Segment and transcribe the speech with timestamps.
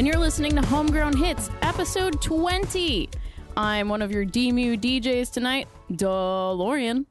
[0.00, 0.02] 24.
[0.02, 3.08] And you're listening to Homegrown Hits, episode 20.
[3.56, 7.04] I'm one of your DeMu DJs tonight, DuhLaurien.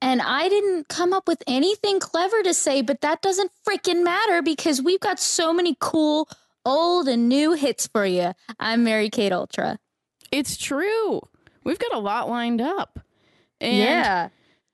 [0.00, 4.42] And I didn't come up with anything clever to say, but that doesn't freaking matter
[4.42, 6.28] because we've got so many cool
[6.64, 8.32] old and new hits for you.
[8.58, 9.78] I'm Mary Kate Ultra.
[10.32, 11.20] It's true.
[11.62, 12.98] We've got a lot lined up.
[13.60, 14.28] And yeah,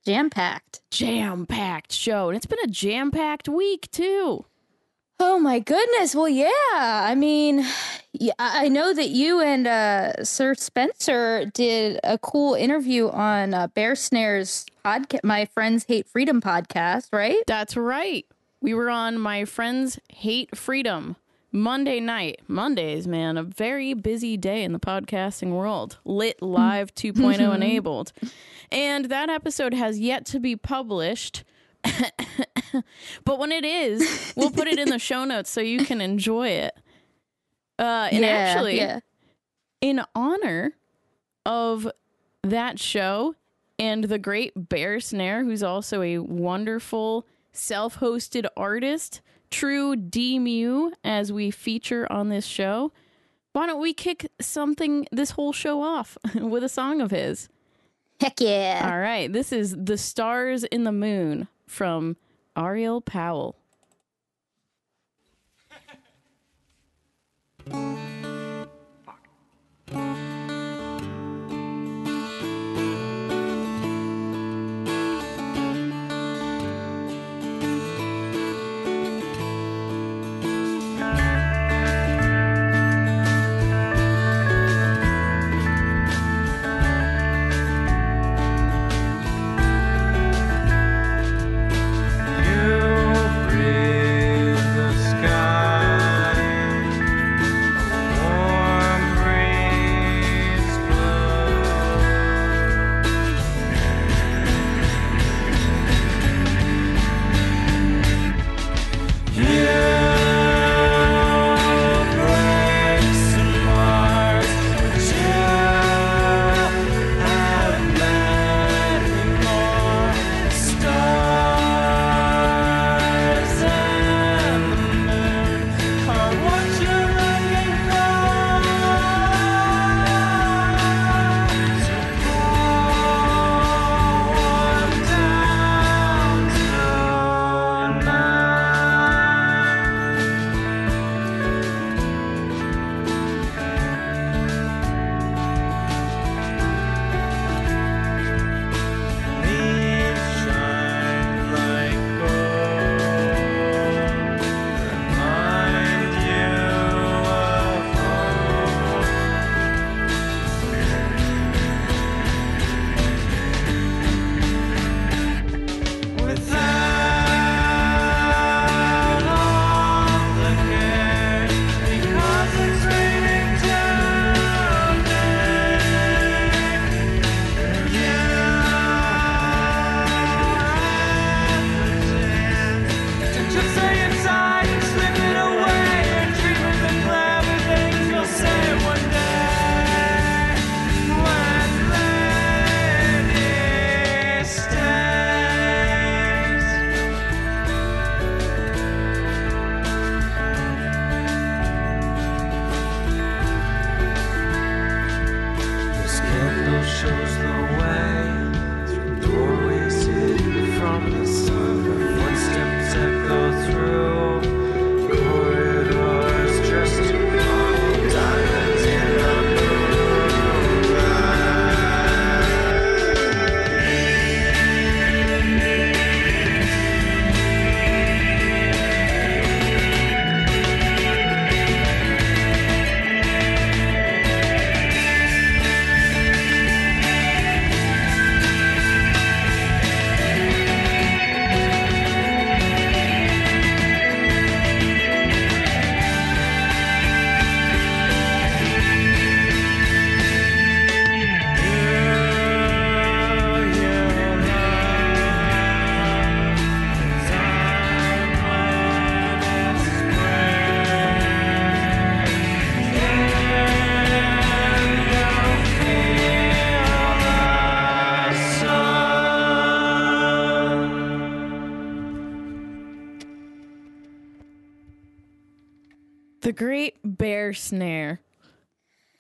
[0.07, 0.81] jam packed.
[0.91, 2.29] Jam packed show.
[2.29, 4.47] And it's been a jam packed week, too.
[5.21, 6.15] Oh my goodness.
[6.15, 6.49] Well, yeah.
[6.73, 7.65] I mean,
[8.13, 13.67] yeah, I know that you and uh, Sir Spencer did a cool interview on uh,
[13.69, 17.43] Bear Snares podcast, my friends Hate Freedom podcast, right?
[17.49, 18.27] That's right.
[18.61, 21.17] We were on my friends Hate Freedom
[21.51, 22.41] Monday night.
[22.47, 25.99] Mondays, man, a very busy day in the podcasting world.
[26.05, 28.13] Lit Live 2.0 enabled.
[28.71, 31.43] And that episode has yet to be published.
[33.25, 36.49] but when it is, we'll put it in the show notes so you can enjoy
[36.49, 36.75] it.
[37.79, 39.01] Uh, and Yeah, actually, yeah.
[39.81, 40.75] in honor
[41.47, 41.89] of
[42.43, 43.35] that show
[43.79, 49.21] and the great Bear Snare, who's also a wonderful self hosted artist,
[49.51, 52.93] true DeMu, as we feature on this show,
[53.53, 57.49] why don't we kick something, this whole show off with a song of his?
[58.21, 58.89] Heck yeah.
[58.93, 62.17] All right, this is The Stars and the Moon from
[62.57, 63.57] Ariel Powell.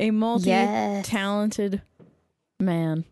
[0.08, 0.50] A multi
[1.02, 1.82] talented
[2.60, 3.04] man.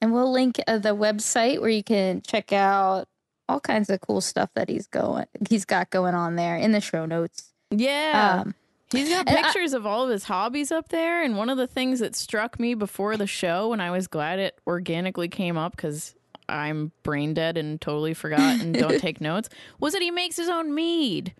[0.00, 3.08] And we'll link uh, the website where you can check out
[3.48, 6.80] all kinds of cool stuff that he's going he's got going on there in the
[6.80, 7.52] show notes.
[7.70, 8.42] Yeah.
[8.44, 8.54] Um,
[8.92, 11.22] He's got and I- pictures of all of his hobbies up there.
[11.22, 14.38] And one of the things that struck me before the show, and I was glad
[14.38, 16.14] it organically came up because
[16.48, 19.48] I'm brain dead and totally forgot and don't take notes,
[19.80, 21.34] was that he makes his own mead.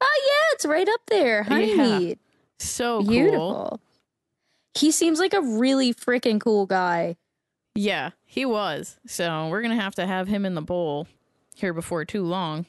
[0.00, 1.42] oh yeah, it's right up there.
[1.42, 1.98] Honey Yeah.
[1.98, 2.18] mead.
[2.58, 3.80] So Beautiful.
[4.80, 7.16] He seems like a really freaking cool guy.
[7.74, 8.98] Yeah, he was.
[9.06, 11.06] So we're going to have to have him in the bowl
[11.54, 12.66] here before too long.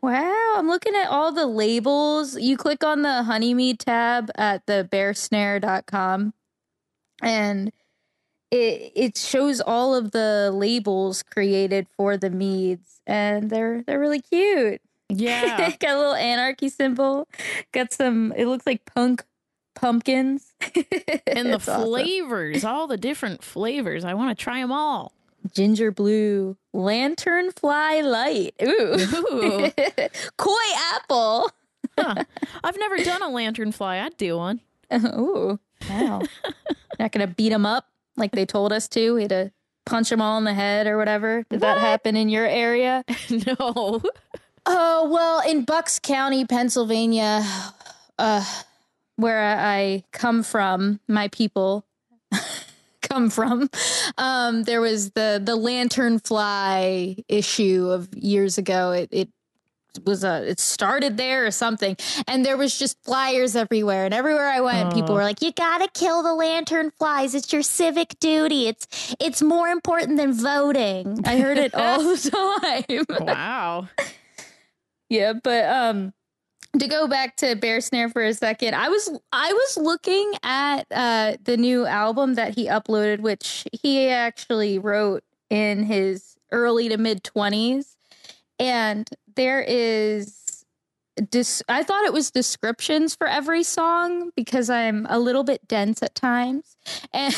[0.00, 2.38] Wow, I'm looking at all the labels.
[2.38, 6.32] You click on the honeymead tab at the bearsnare.com
[7.20, 7.72] and
[8.50, 14.20] it it shows all of the labels created for the meads and they're they're really
[14.20, 14.80] cute.
[15.08, 15.70] Yeah.
[15.80, 17.26] got a little anarchy symbol.
[17.72, 19.24] Got some it looks like punk
[19.74, 20.47] pumpkins.
[21.26, 21.84] and the It's awesome.
[21.88, 24.04] flavors, all the different flavors.
[24.04, 25.12] I want to try them all.
[25.54, 28.54] ginger blue, lantern fly light.
[28.62, 28.96] Ooh.
[29.32, 29.70] Ooh.
[30.36, 30.54] Koi
[30.94, 31.50] apple.
[31.98, 32.24] Huh.
[32.64, 33.98] I've never done a lantern fly.
[34.00, 34.60] I'd do one.
[34.92, 35.58] Ooh,
[35.88, 36.22] wow.
[36.98, 39.14] Not gonna beat them up like they told us to.
[39.14, 39.52] We had to
[39.86, 41.44] punch them all in the head or whatever.
[41.50, 43.04] Did that happen in your area?
[43.30, 44.02] no.
[44.66, 47.42] Oh well, in Bucks County, Pennsylvania,
[48.18, 48.44] uh,
[49.18, 51.84] where I come from, my people
[53.02, 53.68] come from.
[54.16, 58.92] Um, there was the the lantern fly issue of years ago.
[58.92, 59.28] It it
[60.04, 61.96] was a it started there or something,
[62.28, 64.04] and there was just flyers everywhere.
[64.04, 65.14] And everywhere I went, people Oh.
[65.14, 67.34] were like, "You gotta kill the lantern flies.
[67.34, 68.68] It's your civic duty.
[68.68, 68.86] It's
[69.18, 73.04] it's more important than voting." I heard it all the time.
[73.26, 73.88] Wow.
[75.08, 76.12] Yeah, but um
[76.78, 80.86] to go back to Bear Snare for a second, I was I was looking at
[80.90, 86.96] uh the new album that he uploaded, which he actually wrote in his early to
[86.96, 87.96] mid twenties.
[88.58, 90.64] And there is
[91.30, 96.02] dis- I thought it was descriptions for every song because I'm a little bit dense
[96.02, 96.76] at times.
[97.12, 97.34] And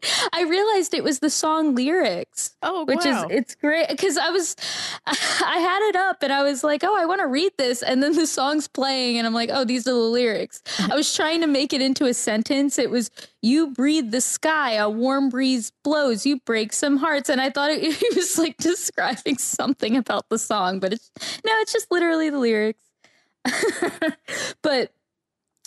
[0.32, 3.24] I realized it was the song lyrics Oh, which wow.
[3.24, 4.54] is it's great because I was
[5.06, 8.02] I had it up and I was like, oh, I want to read this, and
[8.02, 10.62] then the song's playing, and I'm like, oh, these are the lyrics.
[10.78, 12.78] I was trying to make it into a sentence.
[12.78, 13.10] It was,
[13.42, 17.70] you breathe the sky, a warm breeze blows, you break some hearts, and I thought
[17.70, 21.10] it, it was like describing something about the song, but it's
[21.44, 22.82] no, it's just literally the lyrics.
[24.62, 24.92] but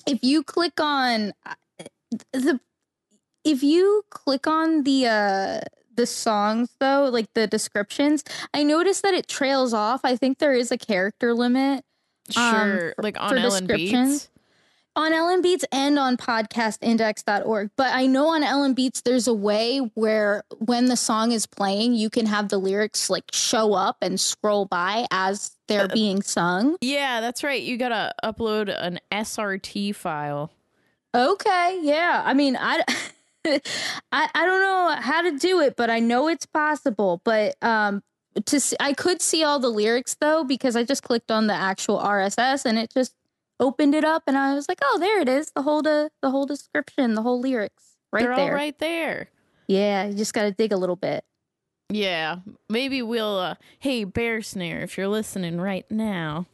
[0.07, 1.53] if you click on uh,
[2.33, 2.59] the
[3.43, 5.59] if you click on the uh
[5.95, 8.23] the songs though like the descriptions
[8.53, 11.83] i noticed that it trails off i think there is a character limit
[12.37, 12.93] um, sure.
[12.95, 14.19] for- like on for Ellen descriptions.
[14.23, 14.29] Beats.
[14.95, 20.85] on LNBeats and on podcastindex.org but i know on LNBeats there's a way where when
[20.85, 25.05] the song is playing you can have the lyrics like show up and scroll by
[25.11, 27.61] as they're being sung Yeah, that's right.
[27.61, 30.51] You got to upload an SRT file.
[31.15, 32.21] Okay, yeah.
[32.25, 32.83] I mean, I,
[34.11, 37.21] I I don't know how to do it, but I know it's possible.
[37.23, 38.03] But um,
[38.45, 41.53] to see, I could see all the lyrics though because I just clicked on the
[41.53, 43.13] actual RSS and it just
[43.59, 46.29] opened it up, and I was like, oh, there it is, the whole de- the
[46.31, 48.49] whole description, the whole lyrics, right They're there.
[48.49, 49.29] all right there.
[49.67, 51.23] Yeah, you just got to dig a little bit.
[51.89, 52.37] Yeah,
[52.69, 53.37] maybe we'll.
[53.37, 56.45] Uh, hey, Bear Snare, if you're listening right now,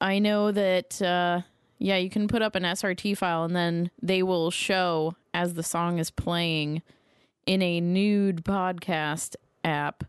[0.00, 1.00] I know that.
[1.00, 1.42] Uh,
[1.84, 5.62] yeah, you can put up an SRT file, and then they will show as the
[5.62, 6.80] song is playing
[7.44, 10.02] in a nude podcast app.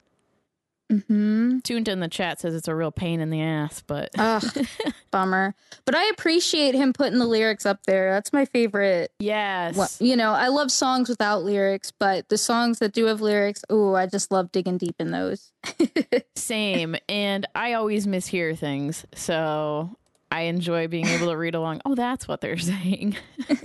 [0.90, 1.60] Hmm.
[1.66, 4.66] Tuned in the chat says it's a real pain in the ass, but Ugh,
[5.12, 5.54] bummer.
[5.84, 8.14] But I appreciate him putting the lyrics up there.
[8.14, 12.80] That's my favorite yes, Well, you know, I love songs without lyrics, but the songs
[12.80, 15.52] that do have lyrics, oh, I just love digging deep in those.
[16.38, 16.96] same.
[17.10, 19.98] And I always mishear things, so
[20.36, 21.82] I enjoy being able to read along.
[21.86, 23.16] Oh, that's what they're saying.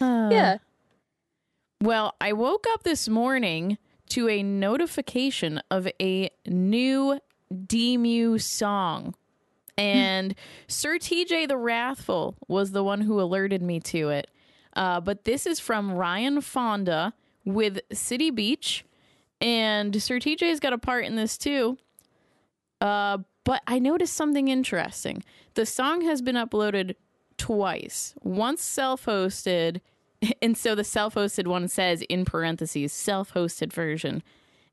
[0.00, 0.58] Uh, yeah.
[1.80, 7.20] Well, I woke up this morning to a notification of a new
[7.52, 9.14] DeMu song.
[9.78, 10.34] And
[10.66, 14.28] Sir TJ the Wrathful was the one who alerted me to it.
[14.74, 17.12] Uh, but this is from Ryan Fonda
[17.44, 18.84] with City Beach.
[19.40, 21.78] And Sir TJ's got a part in this too.
[22.80, 25.22] Uh, but I noticed something interesting.
[25.54, 26.96] The song has been uploaded
[27.38, 28.12] twice.
[28.20, 29.80] Once self-hosted,
[30.42, 34.24] and so the self-hosted one says in parentheses self-hosted version,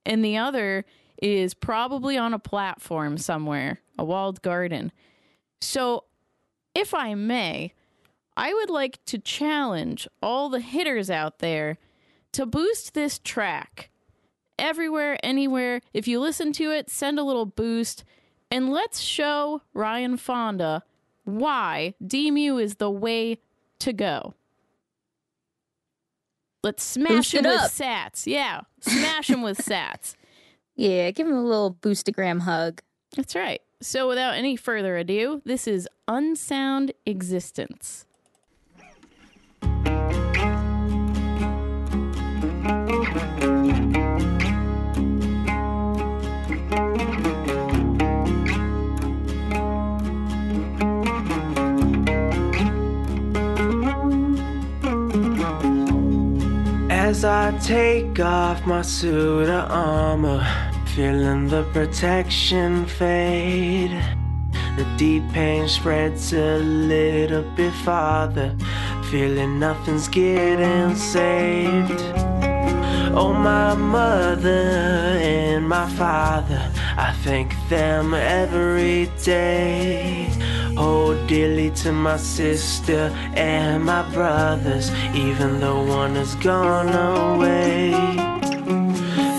[0.08, 0.86] and the other
[1.22, 4.92] is probably on a platform somewhere, a walled garden.
[5.62, 6.06] So
[6.74, 7.74] if I may,
[8.36, 11.78] I would like to challenge all the hitters out there
[12.32, 13.92] to boost this track
[14.58, 15.82] everywhere, anywhere.
[15.94, 18.04] If you listen to it, send a little boost
[18.54, 20.84] and let's show Ryan Fonda
[21.26, 23.40] why DeMu is the way
[23.80, 24.36] to go.
[26.62, 27.72] Let's smash Boost him with up.
[27.72, 28.28] sats.
[28.28, 30.16] Yeah, smash him with sats.
[30.76, 32.82] Yeah, give him a little boostagram hug.
[33.16, 33.62] That's right.
[33.80, 38.08] So, without any further ado, this is Unsound Existence.
[57.14, 60.44] As I take off my suit of armor,
[60.96, 63.92] feeling the protection fade.
[64.78, 68.56] The deep pain spreads a little bit farther,
[69.12, 72.02] feeling nothing's getting saved.
[73.16, 74.50] Oh, my mother
[75.22, 80.32] and my father, I thank them every day.
[80.78, 87.92] Hold dearly to my sister and my brothers, even though one has gone away.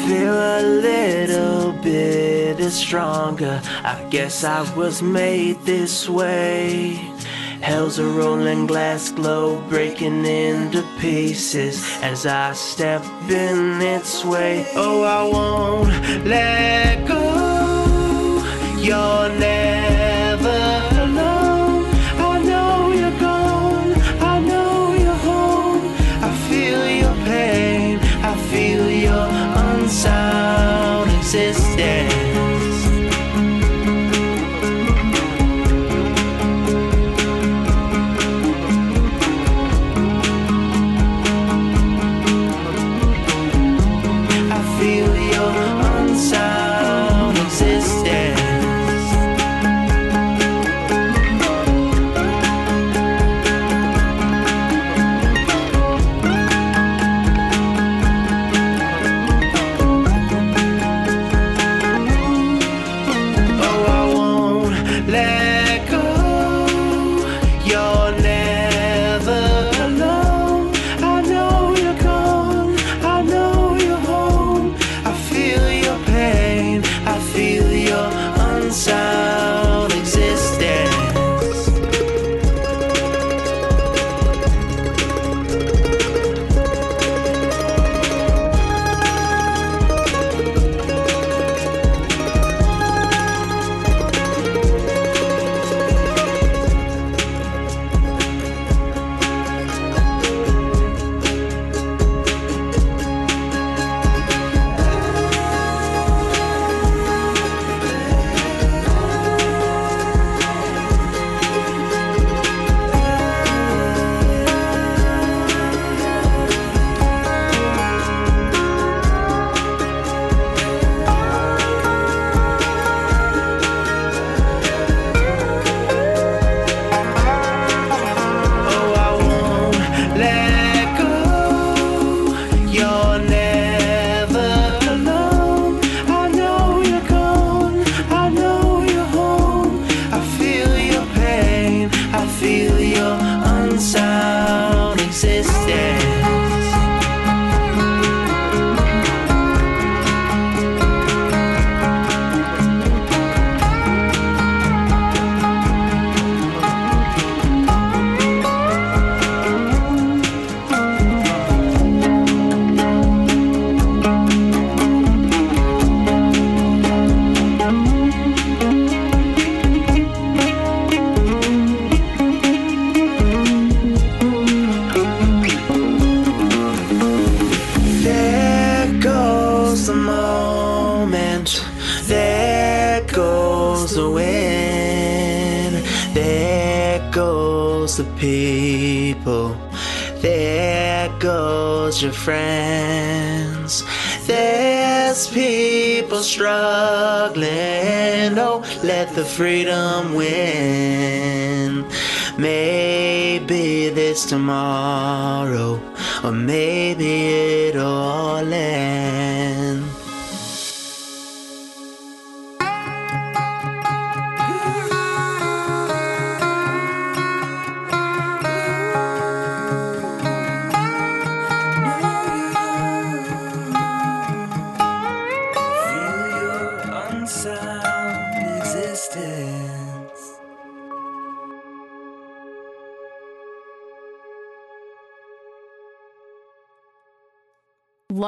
[0.06, 2.24] Feel a little bit
[2.70, 3.60] stronger.
[3.84, 6.94] I guess I was made this way.
[7.60, 14.66] Hell's a rolling glass globe breaking into pieces as I step in its way.
[14.74, 17.24] Oh, I won't let go.
[18.78, 19.73] You're never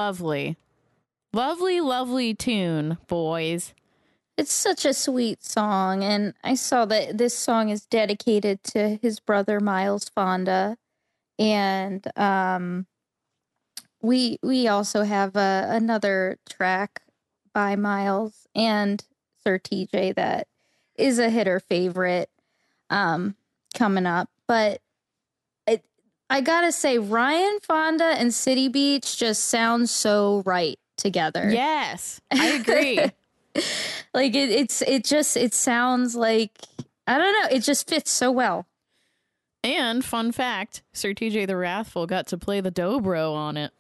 [0.06, 0.56] Lovely.
[1.32, 3.74] Lovely, lovely tune, boys.
[4.36, 9.18] It's such a sweet song, and I saw that this song is dedicated to his
[9.18, 10.78] brother Miles Fonda,
[11.40, 12.86] and um,
[14.00, 17.02] we we also have a, another track
[17.52, 19.02] by Miles and
[19.42, 20.46] Sir TJ that
[20.94, 22.30] is a hitter favorite
[22.90, 23.34] um,
[23.74, 24.80] coming up, but
[26.28, 31.48] I gotta say Ryan Fonda and City Beach just sound so right together.
[31.50, 32.98] Yes, I agree.
[34.14, 36.50] like it, it's it just it sounds like
[37.06, 37.56] I don't know.
[37.56, 38.66] It just fits so well.
[39.62, 43.72] and fun fact Sir TJ the Wrathful got to play the dobro on it.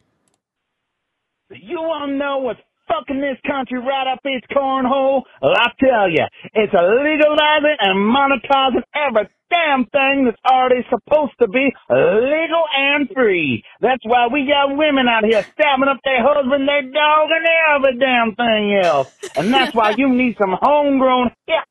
[1.50, 5.22] You all know what's fucking this country right up its cornhole?
[5.40, 11.34] Well, I tell you, it's a legalizing and monetizing every damn thing that's already supposed
[11.40, 13.64] to be legal and free.
[13.80, 17.98] That's why we got women out here stabbing up their husband, their dog, and every
[17.98, 19.08] damn thing else.
[19.36, 21.64] And that's why you need some homegrown hip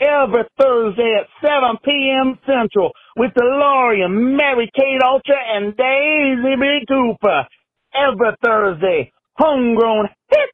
[0.00, 2.38] every Thursday at 7 p.m.
[2.46, 6.86] Central with DuhLaurien, Mary Kate Ultra, and Daisy B.
[6.88, 7.46] Cooper.
[7.94, 10.50] Every Thursday, homegrown hip.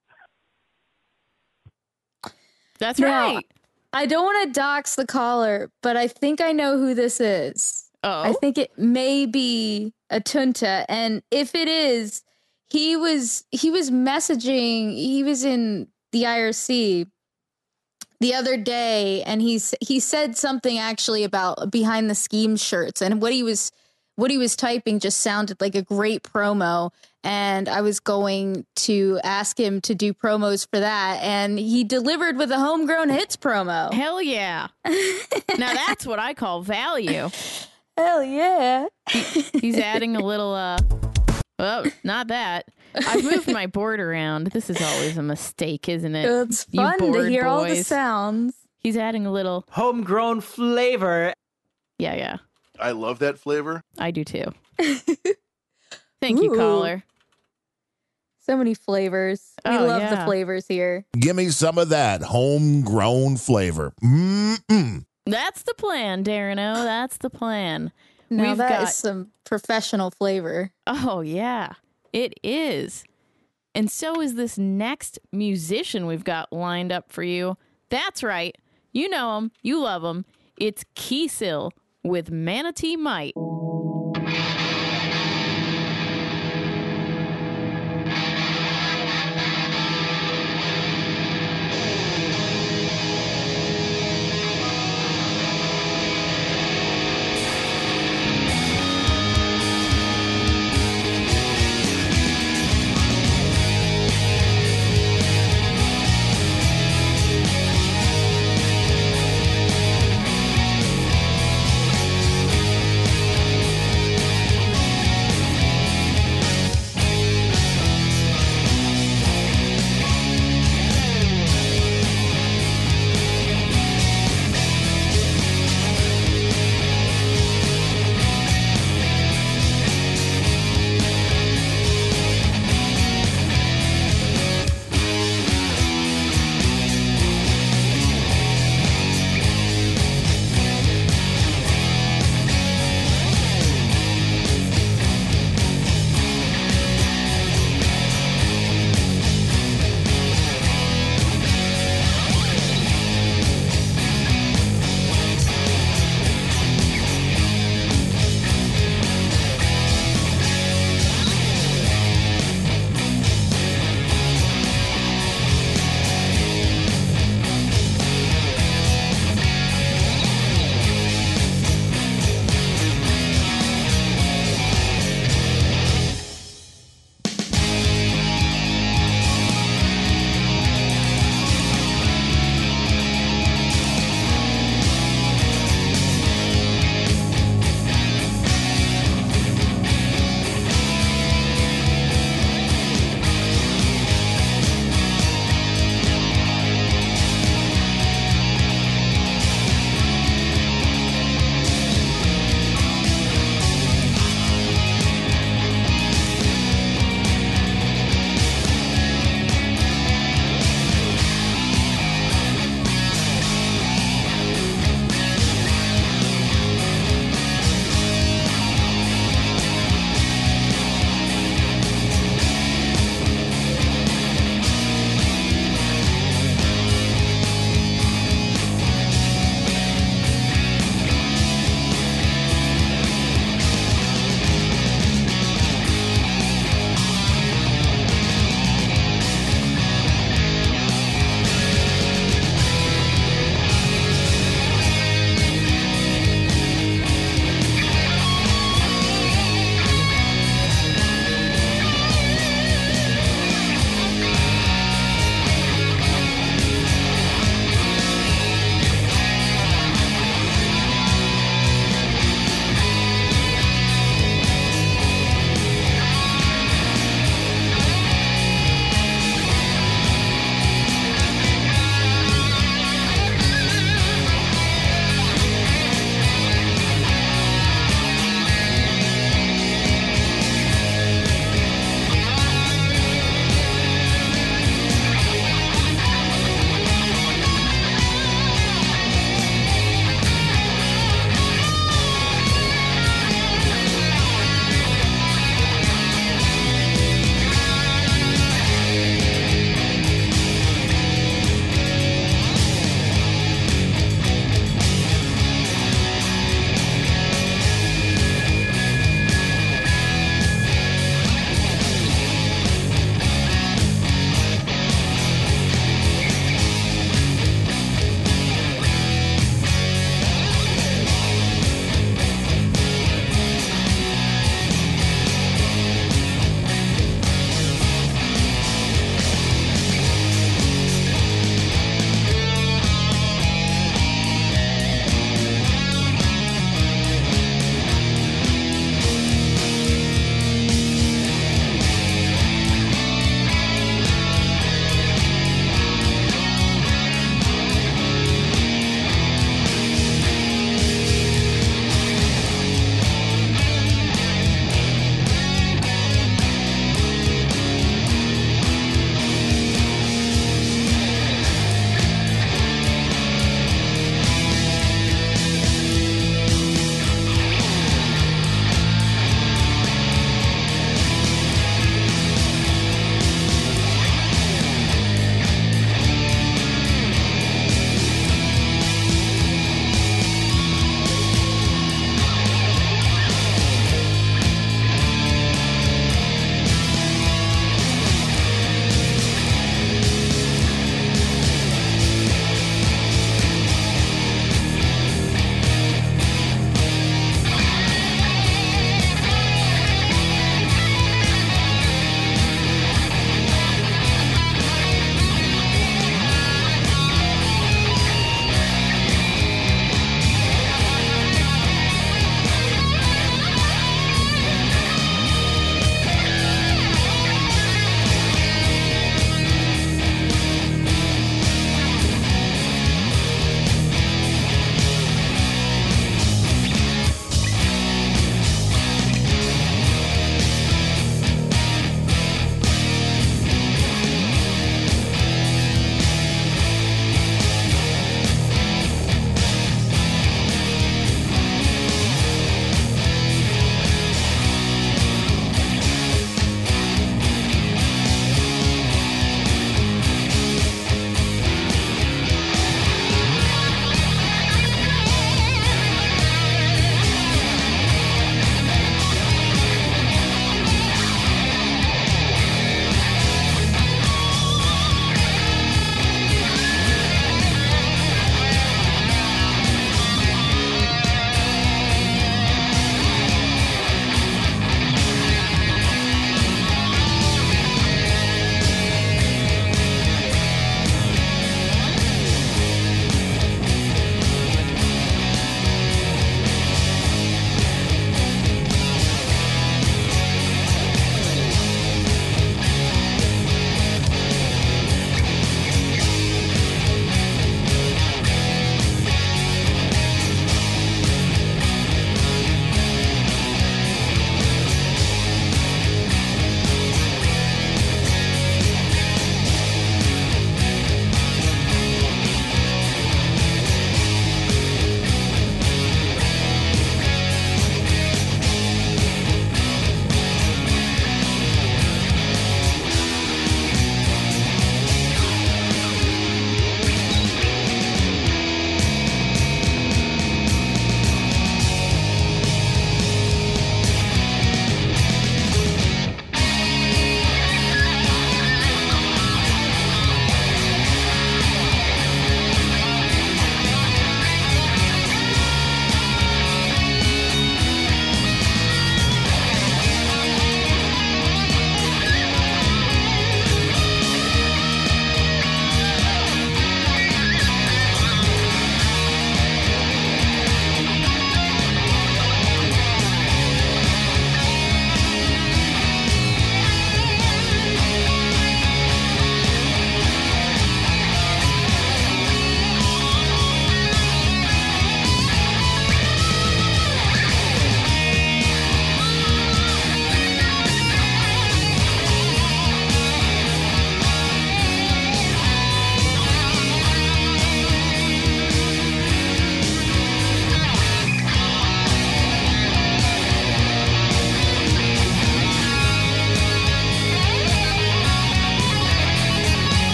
[2.79, 3.47] That's Now, right.
[3.93, 7.91] I don't want to dox the caller, but I think I know who this is.
[8.05, 12.23] Oh, I think it may be a Tjunta, and if it is,
[12.71, 14.95] he was he was messaging.
[14.95, 17.07] He was in the IRC
[18.21, 23.21] the other day, and he's he said something actually about behind the scheme shirts, and
[23.21, 23.73] what he was
[24.17, 26.91] what he was typing just sounded like a great promo.
[27.29, 32.37] And I was going to ask him to do promos for that, and he delivered
[32.39, 33.93] with a homegrown hits promo.
[33.93, 34.69] hell yeah.
[34.87, 37.29] now that's what I call value.
[37.97, 38.87] Hell yeah!
[39.11, 40.79] He's adding a little, uh,
[41.59, 42.67] well, not that.
[42.95, 44.49] I've moved my board around.
[44.49, 46.25] This is always a mistake, isn't it?
[46.49, 48.55] It's You fun to bored hear all the sounds.
[48.79, 51.35] He's adding a little, Homegrown flavor.
[51.99, 52.37] yeah, yeah.
[52.81, 53.83] I love that flavor.
[53.99, 54.55] I do too.
[56.21, 57.05] Thank you, caller.
[58.49, 59.53] So many flavors.
[59.67, 61.05] We Oh, love the flavors here.
[61.19, 63.93] Give me some of that homegrown flavor.
[64.03, 65.05] Mm-mm.
[65.27, 66.83] That's the plan, Darren O.
[66.83, 67.93] That's the plan.
[68.31, 70.73] Now We've that is got- some professional flavor.
[70.87, 71.75] Oh, yeah,
[72.13, 73.05] it is.
[73.75, 77.57] And so is this next musician we've got lined up for you.
[77.91, 78.57] That's right.
[78.93, 79.53] You know him.
[79.63, 80.25] You love him.
[80.59, 81.71] It's Qisill
[82.03, 83.35] with Manatee Might.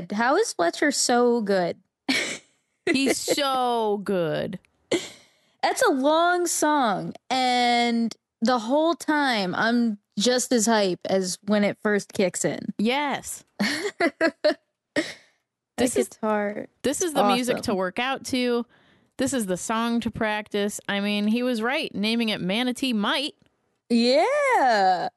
[0.00, 0.12] Good?
[0.16, 1.76] How is Fletcher so good?
[2.92, 4.58] He's so good.
[5.62, 11.76] That's a long song, and the whole time I'm just as hype as when it
[11.82, 12.72] first kicks in.
[12.78, 13.44] Yes.
[15.78, 16.68] This is- guitar.
[16.82, 18.64] This is the music to work out to.
[19.18, 20.80] This is the song to practice.
[20.88, 23.34] I mean, he was right naming it Manatee Might.
[23.90, 25.10] Yeah.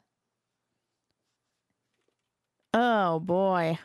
[2.74, 3.80] Oh boy.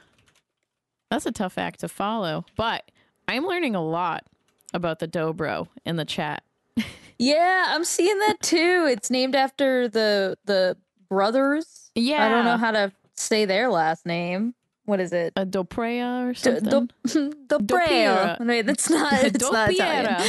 [1.11, 2.45] That's a tough act to follow.
[2.57, 2.91] But
[3.29, 4.25] I'm learning a lot
[4.73, 6.43] about the Dobro in the chat.
[7.17, 8.89] Yeah, I'm seeing that too.
[8.91, 10.77] It's named after the the
[11.09, 11.93] brothers.
[11.95, 12.27] Yeah.
[12.27, 14.53] I don't know how to say their last name.
[14.85, 15.33] What is it?
[15.37, 16.89] A Doprea or something.
[17.07, 18.37] Do- Dopprea.
[18.37, 18.45] Dopiera.
[18.47, 19.13] Wait, that's not.
[19.23, 20.23] It's not Italian.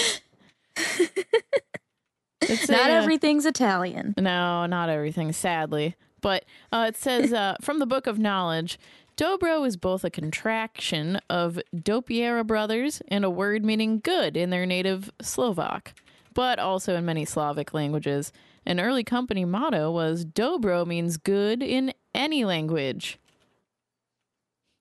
[2.41, 4.13] It's Not a, everything's Italian.
[4.17, 5.95] No, not everything, sadly.
[6.21, 8.77] But uh, it says uh, from the Book of Knowledge
[9.17, 14.65] Dobro is both a contraction of Dopyera brothers and a word meaning good in their
[14.65, 15.93] native Slovak,
[16.33, 18.33] but also in many Slavic languages.
[18.65, 23.17] An early company motto was Dobro means good in any language.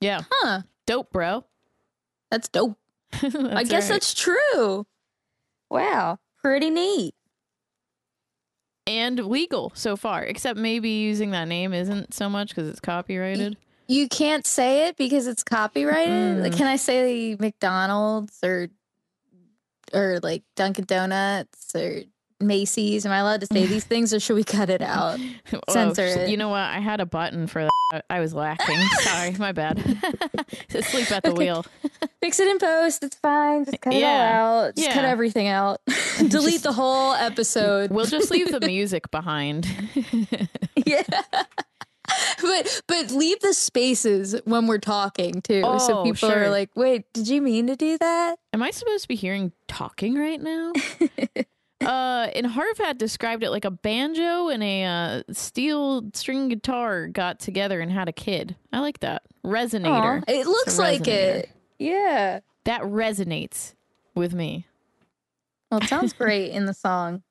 [0.01, 0.23] Yeah.
[0.31, 0.63] Huh.
[0.87, 1.45] Dope, bro.
[2.31, 2.77] That's dope.
[3.13, 3.95] I guess right.
[3.95, 4.87] that's true.
[5.71, 6.19] Wow.
[6.43, 7.15] Pretty neat.
[8.87, 13.57] and legal so far, except maybe using that name isn't so much because it's copyrighted.
[13.87, 16.39] You can't say it because it's copyrighted.
[16.39, 16.43] Mm.
[16.43, 18.69] Like, can I say McDonald's or
[19.93, 22.01] or like Dunkin' Donuts or
[22.41, 23.05] Macy's?
[23.07, 25.19] Am I allowed to say these things or should we cut it out?
[25.69, 26.31] Censor Oh, it.
[26.31, 26.61] You know what?
[26.63, 28.05] I had a button for that.
[28.11, 28.81] I was lacking.
[29.01, 29.79] Sorry, my bad.
[30.71, 31.39] Sleep at the Okay.
[31.45, 31.67] wheel.
[32.21, 33.05] Fix it in post.
[33.05, 33.67] It's fine.
[33.67, 33.99] Just cut Yeah.
[34.31, 34.77] it all out.
[34.77, 35.81] Just cut everything out.
[36.19, 37.91] Delete the whole episode.
[37.91, 39.67] We'll just leave the music behind.
[40.75, 41.03] yeah.
[42.43, 46.45] But but leave the spaces when we're talking too, so Oh, people sure.
[46.45, 49.53] are like, "Wait, did you mean to do that?" Am I supposed to be hearing
[49.69, 50.73] talking right now?
[51.81, 57.39] uh, and Harvat described it like a banjo and a uh, steel string guitar got
[57.41, 58.57] together and had a kid.
[58.73, 60.23] I like that resonator.
[60.23, 61.07] Aw, it looks like resonator.
[61.09, 61.51] it.
[61.79, 62.41] Yeah.
[62.65, 63.75] That resonates
[64.15, 64.67] with me.
[65.71, 67.23] Well, it sounds great in the song.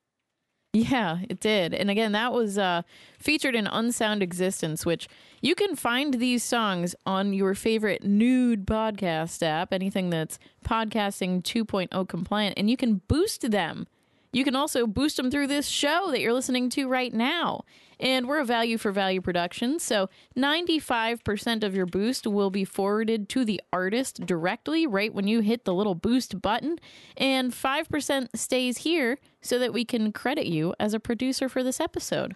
[0.76, 1.76] Yeah, it did.
[1.76, 2.82] And again, that was uh,
[3.20, 5.08] featured in Unsound Existence, which
[5.40, 12.10] you can find these songs on your favorite nude podcast app, anything that's podcasting 2.0
[12.10, 13.86] compliant, and you can boost them.
[14.32, 17.66] You can also boost them through this show that you're listening to right now.
[18.04, 23.30] And we're a value for value production, so 95% of your boost will be forwarded
[23.30, 26.80] to the artist directly right when you hit the little boost button,
[27.16, 31.80] and 5% stays here so that we can credit you as a producer for this
[31.80, 32.36] episode.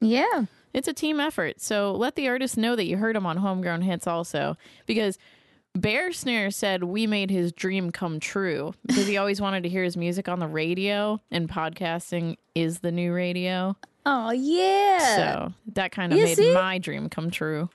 [0.00, 0.46] Yeah.
[0.72, 3.82] It's a team effort, so let the artist know that you heard him on Homegrown
[3.82, 5.18] Hits also, because
[5.74, 9.84] Bear Snare said we made his dream come true because he always wanted to hear
[9.84, 13.76] his music on the radio, and podcasting is the new radio.
[14.06, 15.16] Oh yeah.
[15.16, 16.52] So that kind of You made see?
[16.52, 17.68] my dream come true.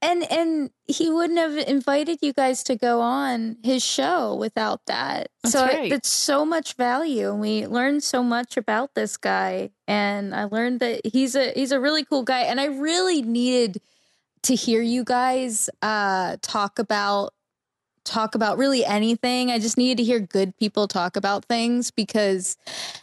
[0.00, 5.28] And and he wouldn't have invited you guys to go on his show without that.
[5.42, 5.92] That's so right.
[5.92, 9.70] It's so much value, and we learned so much about this guy.
[9.88, 12.42] And I learned that he's a he's a really cool guy.
[12.42, 13.80] And I really needed
[14.42, 17.34] to hear you guys uh, talk about
[18.04, 19.50] talk about really anything.
[19.50, 22.56] I just needed to hear good people talk about things because,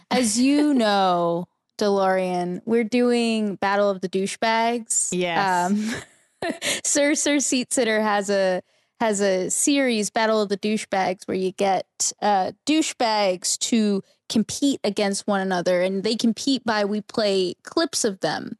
[0.09, 1.49] as you know.
[1.77, 5.09] DuhLaurien, we're doing Battle of the Douchebags.
[5.11, 5.71] Yes.
[5.71, 6.51] Um,
[6.83, 8.61] Sir Sir Seat Sitter has a
[8.99, 15.27] has a series Battle of the Douchebags where you get uh, douchebags to compete against
[15.27, 18.57] one another, and they compete by we play clips of them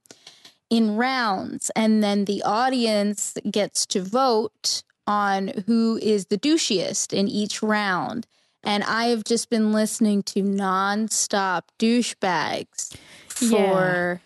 [0.70, 7.28] in rounds, and then the audience gets to vote on who is the douchiest in
[7.28, 8.26] each round.
[8.66, 12.96] And I have just been listening to nonstop douchebags
[13.28, 14.22] for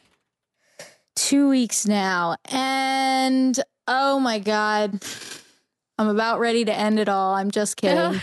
[1.15, 2.37] two weeks now.
[2.45, 5.03] And oh my God,
[5.97, 7.35] I'm about ready to end it all.
[7.35, 8.21] I'm just kidding.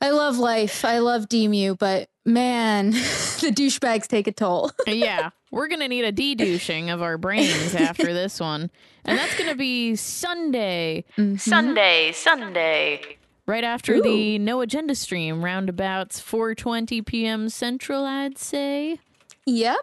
[0.00, 0.84] I love life.
[0.84, 4.70] I love DeMu, but man, the douchebags take a toll.
[4.86, 8.70] yeah, we're gonna need a de-douching of our brains after this one,
[9.04, 11.36] and that's gonna be Sunday, mm-hmm.
[11.36, 17.48] Sunday, Sunday, right after the No Agenda stream, roundabouts 4:20 p.m.
[17.48, 18.98] Central, I'd say.
[19.46, 19.76] Yep.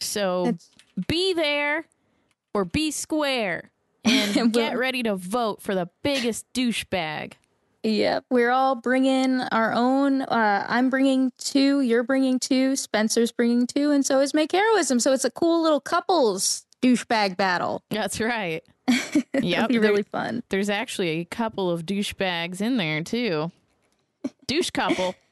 [0.00, 0.70] So That's-
[1.08, 1.86] be there
[2.54, 3.70] or be square
[4.04, 7.34] and get ready to vote for the biggest douchebag.
[7.82, 10.20] Yep, we're all bringing our own.
[10.20, 11.80] Uh, I'm bringing two.
[11.80, 12.76] You're bringing two.
[12.76, 15.00] Spencer's bringing two, and so is MakeHeroism.
[15.00, 17.82] So it's a cool little couples douchebag battle.
[17.90, 18.62] That's right.
[19.42, 20.42] Yep, be there- really fun.
[20.50, 23.50] There's actually a couple of douchebags in there too.
[24.46, 25.14] Douche couple.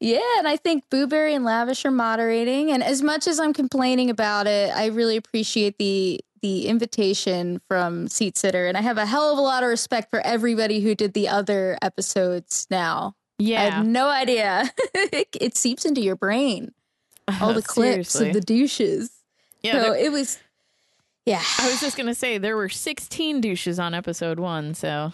[0.00, 2.70] Yeah, and I think Boo-Bury and Lavish are moderating.
[2.70, 8.06] And as much as I'm complaining about it, I really appreciate the the invitation from
[8.06, 10.94] Seat Sitter, and I have a hell of a lot of respect for everybody who
[10.94, 12.68] did the other episodes.
[12.70, 14.70] Now, Yeah, I have no idea.
[14.94, 16.72] it seeps into your brain.
[17.40, 18.28] All the clips Seriously.
[18.28, 19.10] of the douches.
[19.64, 20.38] yeah, so it was,
[21.28, 25.12] yeah, I was just gonna say there were 16 douches on episode one, so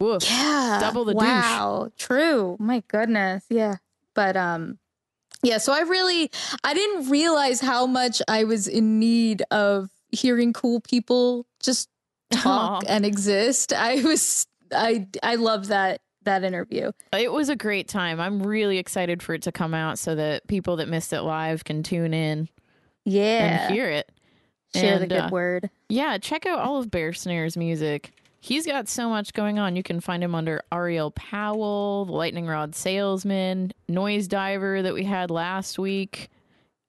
[0.00, 0.22] woof.
[0.28, 1.22] yeah, double the douche.
[1.22, 2.56] wow, true.
[2.58, 3.76] My goodness, yeah.
[4.14, 4.78] But um,
[5.42, 5.58] yeah.
[5.58, 6.30] So I really,
[6.64, 11.88] I didn't realize how much I was in need of hearing cool people just
[12.30, 12.86] talk Aw.
[12.88, 13.72] and exist.
[13.72, 16.92] I was, I, I love that that interview.
[17.12, 18.20] It was a great time.
[18.20, 21.64] I'm really excited for it to come out so that people that missed it live
[21.64, 22.48] can tune in
[23.04, 24.10] Yeah, and hear it.
[24.74, 25.70] Share the good uh, word.
[25.88, 28.12] Yeah, check out all of Bear Snare's music.
[28.40, 29.74] He's got so much going on.
[29.76, 35.04] You can find him under Ariel Powell, the Lightning Rod Salesman, Noise Diver that we
[35.04, 36.28] had last week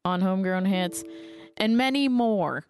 [0.06, 1.04] on Homegrown Hits,
[1.58, 2.66] and many more.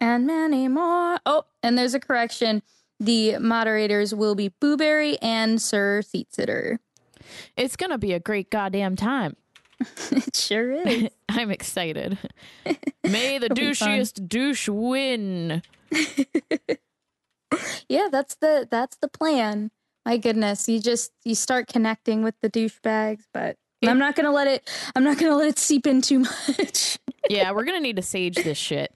[0.00, 1.18] and many more.
[1.26, 2.62] Oh, and there's a correction.
[2.98, 6.78] The moderators will be Boo-Bury and Sir Seatsitter.
[7.56, 9.36] It's going to be a great goddamn time.
[10.10, 11.10] it sure is.
[11.28, 12.18] I'm excited.
[13.04, 13.88] May the It'll be fun.
[13.88, 15.62] douchiest douche win.
[17.88, 19.70] yeah, that's the that's the plan.
[20.04, 24.48] My goodness, you just you start connecting with the douchebags, but I'm not gonna let
[24.48, 24.68] it.
[24.96, 26.98] I'm not gonna let it seep in too much.
[27.28, 28.92] Yeah, we're going to need to sage this shit.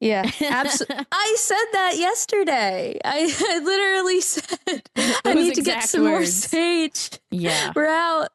[0.00, 1.06] Yeah, absolutely.
[1.12, 2.98] I said that yesterday.
[3.04, 4.82] I, I literally said
[5.24, 7.10] I need to get some more sage.
[7.30, 7.72] Yeah.
[7.76, 8.28] We're out.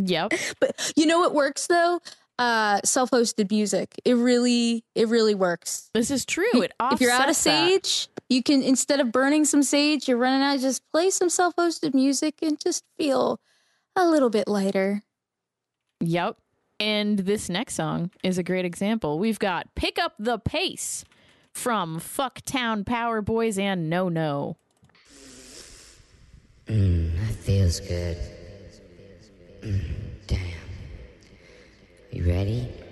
[0.00, 0.32] Yep.
[0.60, 2.00] But you know what works though?
[2.38, 3.94] Uh self-hosted music.
[4.04, 5.90] It really it really works.
[5.94, 6.44] This is true.
[6.54, 7.86] It if you're out of offsets that.
[7.86, 11.94] sage, you can instead of burning some sage, you're running out, just play some self-hosted
[11.94, 13.40] music and just feel
[13.94, 15.02] a little bit lighter.
[16.00, 16.36] Yep.
[16.78, 19.18] And this next song is a great example.
[19.18, 21.06] We've got Pick Up the Pace
[21.54, 24.58] from Fucktown Power Boys and No No.
[26.66, 28.18] That feels good.
[29.66, 30.40] Damn.
[32.12, 32.85] You ready?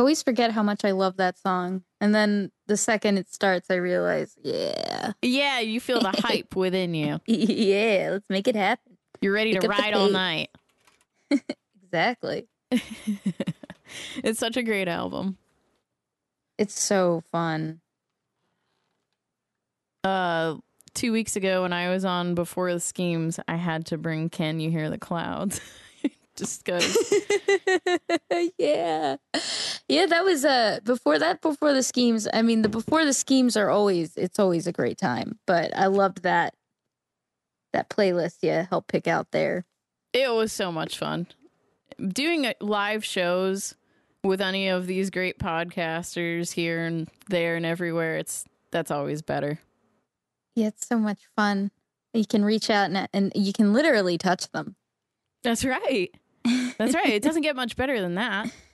[0.00, 1.84] Always forget how much I love that song.
[2.00, 6.94] And then the second it starts, I realize, yeah, Yeah, you feel the hype within
[6.94, 7.20] you.
[7.26, 8.96] yeah, let's make it happen.
[9.20, 10.48] You're ready Pick to ride all night.
[11.92, 12.46] Exactly.
[14.22, 15.36] it's such a great album.
[16.56, 17.80] It's so fun.
[20.04, 20.58] Uh,
[20.94, 24.60] two weeks ago when I was on Before the Schemes, I had to bring Can
[24.60, 25.60] You Hear the Clouds?
[26.36, 26.96] Just because.
[28.56, 29.16] yeah.
[29.90, 32.28] Yeah, that was uh before that before the schemes.
[32.32, 35.86] I mean, the before the schemes are always it's always a great time, but I
[35.86, 36.54] loved that
[37.72, 39.66] that playlist yeah help pick out there.
[40.12, 41.26] It was so much fun.
[41.98, 43.74] Doing uh, live shows
[44.22, 49.58] with any of these great podcasters here and there and everywhere, it's that's always better.
[50.54, 51.72] Yeah, it's so much fun.
[52.14, 54.76] You can reach out and, and you can literally touch them.
[55.42, 56.10] That's right.
[56.78, 57.08] That's right.
[57.08, 58.52] It doesn't get much better than that.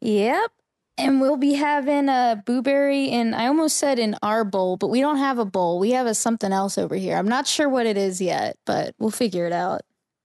[0.00, 0.50] Yep.
[0.96, 5.00] And we'll be having a blueberry and I almost said in our bowl, but we
[5.00, 5.80] don't have a bowl.
[5.80, 7.16] We have a something else over here.
[7.16, 9.80] I'm not sure what it is yet, but we'll figure it out.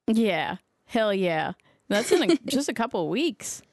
[0.07, 0.57] Yeah.
[0.85, 1.53] Hell yeah.
[1.87, 3.63] That's in a, just a couple weeks.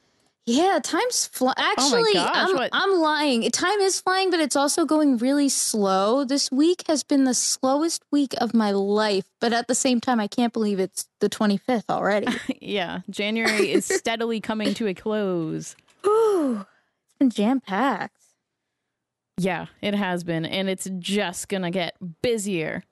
[0.48, 1.52] Yeah, time's fly.
[1.56, 3.50] Actually, oh gosh, I'm, what- I'm lying.
[3.50, 6.24] Time is flying, but it's also going really slow.
[6.24, 10.20] This week has been the slowest week of my life, but at the same time,
[10.20, 12.28] I can't believe it's the 25th already.
[12.60, 13.00] Yeah.
[13.10, 15.76] January is steadily coming to a close.
[16.06, 16.64] Ooh,
[17.04, 18.22] it's been jam packed.
[19.38, 20.44] Yeah, it has been.
[20.46, 22.84] And it's just going to get busier.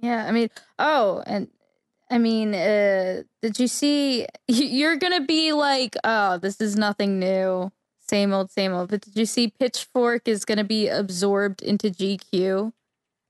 [0.00, 0.48] Yeah, I mean,
[0.80, 1.48] oh, and
[2.10, 4.26] I mean, uh, did you see?
[4.48, 7.70] You're gonna be like, oh, this is nothing new,
[8.00, 8.90] same old, same old.
[8.90, 9.46] But did you see?
[9.48, 12.72] Pitchfork is gonna be absorbed into GQ.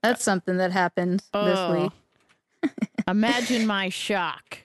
[0.03, 1.45] That's something that happened Oh.
[1.45, 2.73] this week.
[3.07, 4.61] Imagine my shock.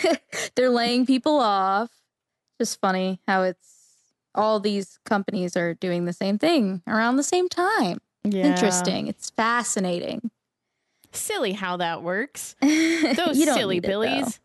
[0.56, 1.90] They're laying people off.
[2.62, 3.74] Just funny how it's
[4.36, 7.98] all these companies are doing the same thing around the same time.
[8.22, 8.44] Yeah.
[8.44, 9.08] Interesting.
[9.08, 10.30] It's fascinating.
[11.10, 12.54] Silly how that works.
[12.62, 14.38] Those silly billies.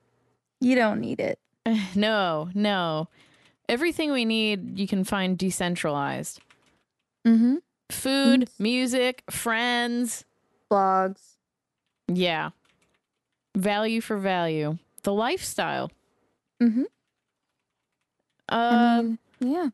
[0.60, 1.38] you don't need it.
[1.96, 3.08] No, no.
[3.70, 6.40] Everything we need, you can find decentralized.
[7.24, 7.58] Mm-hmm.
[7.92, 10.26] Food, music, friends.
[10.72, 11.22] Blogs.
[12.08, 12.50] Yeah.
[13.56, 14.80] Value for value.
[15.04, 15.92] The lifestyle.
[16.64, 16.86] Mm-hmm.
[18.50, 19.70] Uh, I mean, yeah.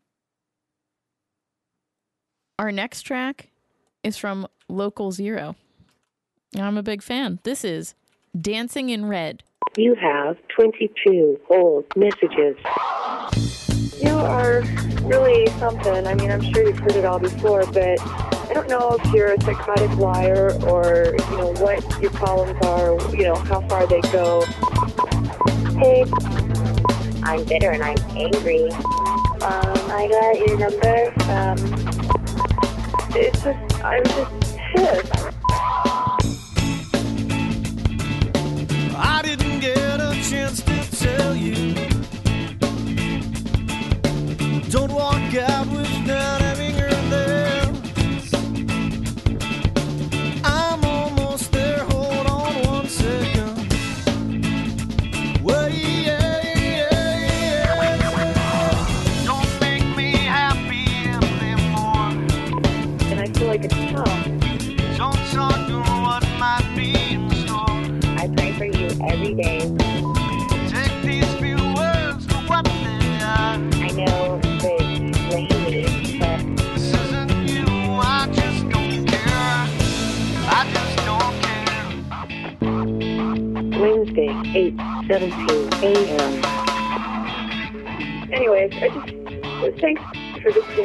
[2.57, 3.49] our next track
[4.03, 5.55] is from Local Zero.
[6.57, 7.39] I'm a big fan.
[7.43, 7.95] This is
[8.39, 9.43] Dancing in Red.
[9.78, 12.57] You have 22 old messages.
[14.01, 14.61] You are
[15.01, 16.05] really something.
[16.05, 19.34] I mean, I'm sure you've heard it all before, but I don't know if you're
[19.34, 24.01] a psychotic liar or, you know, what your problems are, you know, how far they
[24.01, 24.41] go.
[25.80, 26.03] Hey,
[27.26, 28.69] I'm bitter and I'm angry.
[28.69, 31.13] Um, I got your number.
[31.32, 31.57] Um,
[33.15, 35.34] it's just, I'm just pissed.
[38.95, 41.74] I didn't get a chance to tell you.
[44.69, 46.42] Don't walk out without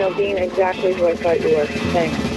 [0.09, 1.67] know being exactly who I thought you were.
[1.93, 2.28] Thanks.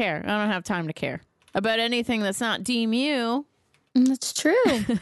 [0.00, 0.22] Care.
[0.24, 1.20] I don't have time to care
[1.54, 3.44] about anything that's not DeMu.
[3.94, 4.54] Mm, that's true.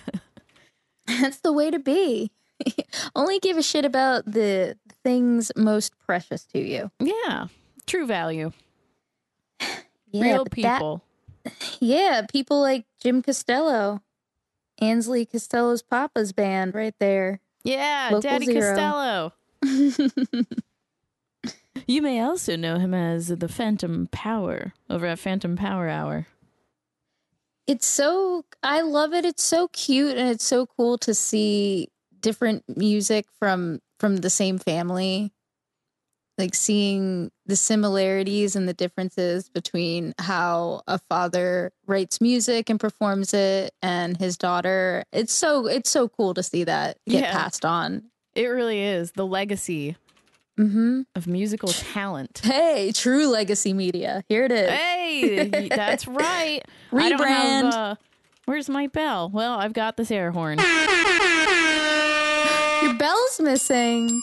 [1.06, 2.32] That's the way to be.
[3.14, 6.90] Only give a shit about the things most precious to you.
[6.98, 7.46] Yeah,
[7.86, 8.50] true value.
[10.10, 11.04] Yeah, Real but that- people.
[11.80, 14.02] yeah, people like Jim Costello,
[14.80, 17.38] Ansley Costello's Papa's band, right there.
[17.62, 19.32] Yeah, Local Daddy Zero.
[19.62, 20.44] Costello.
[21.86, 26.26] You may also know him as the Phantom Power over at Phantom Power Hour.
[27.66, 29.24] It's so I love it.
[29.24, 31.88] It's so cute and it's so cool to see
[32.20, 35.32] different music from from the same family.
[36.38, 43.34] Like seeing the similarities and the differences between how a father writes music and performs
[43.34, 45.02] it and his daughter.
[45.12, 47.32] It's so it's so cool to see that get Yeah.
[47.32, 48.04] passed on.
[48.36, 49.96] It really is the legacy
[50.58, 51.04] Mhm.
[51.14, 52.40] of musical talent.
[52.42, 54.24] Hey, true legacy media.
[54.28, 54.68] Here it is.
[54.70, 56.60] Hey, that's right.
[56.90, 57.72] Don't have, Rebrand.
[57.72, 57.94] uh,
[58.46, 59.30] where's my bell?
[59.32, 60.58] Well, I've got this air horn.
[62.82, 64.20] Your bell's missing.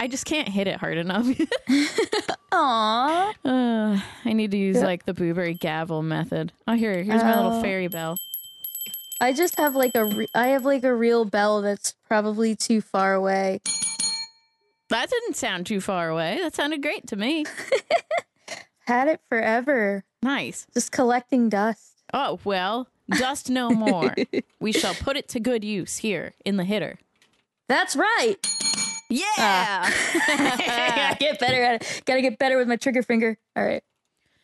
[0.00, 1.26] I just can't hit it hard enough.
[2.52, 3.32] Aw.
[3.44, 4.84] uh, I need to use Yeah.
[4.84, 6.52] like the blueberry gavel method.
[6.68, 7.62] Oh, here, here's my little Oh.
[7.62, 8.16] fairy bell.
[9.20, 12.80] I just have like a re- I have like a real bell that's probably too
[12.80, 13.60] far away.
[14.90, 16.38] That didn't sound too far away.
[16.40, 17.44] That sounded great to me.
[18.86, 20.04] Had it forever.
[20.22, 20.66] Nice.
[20.72, 22.02] Just collecting dust.
[22.14, 24.14] Oh, well, dust no more.
[24.60, 26.98] we shall put it to good use here in the hitter.
[27.68, 28.36] That's right.
[29.10, 29.24] Yeah.
[29.38, 29.94] Ah.
[30.26, 32.02] Gotta get better at it.
[32.06, 33.38] Gotta get better with my trigger finger.
[33.56, 33.82] All right.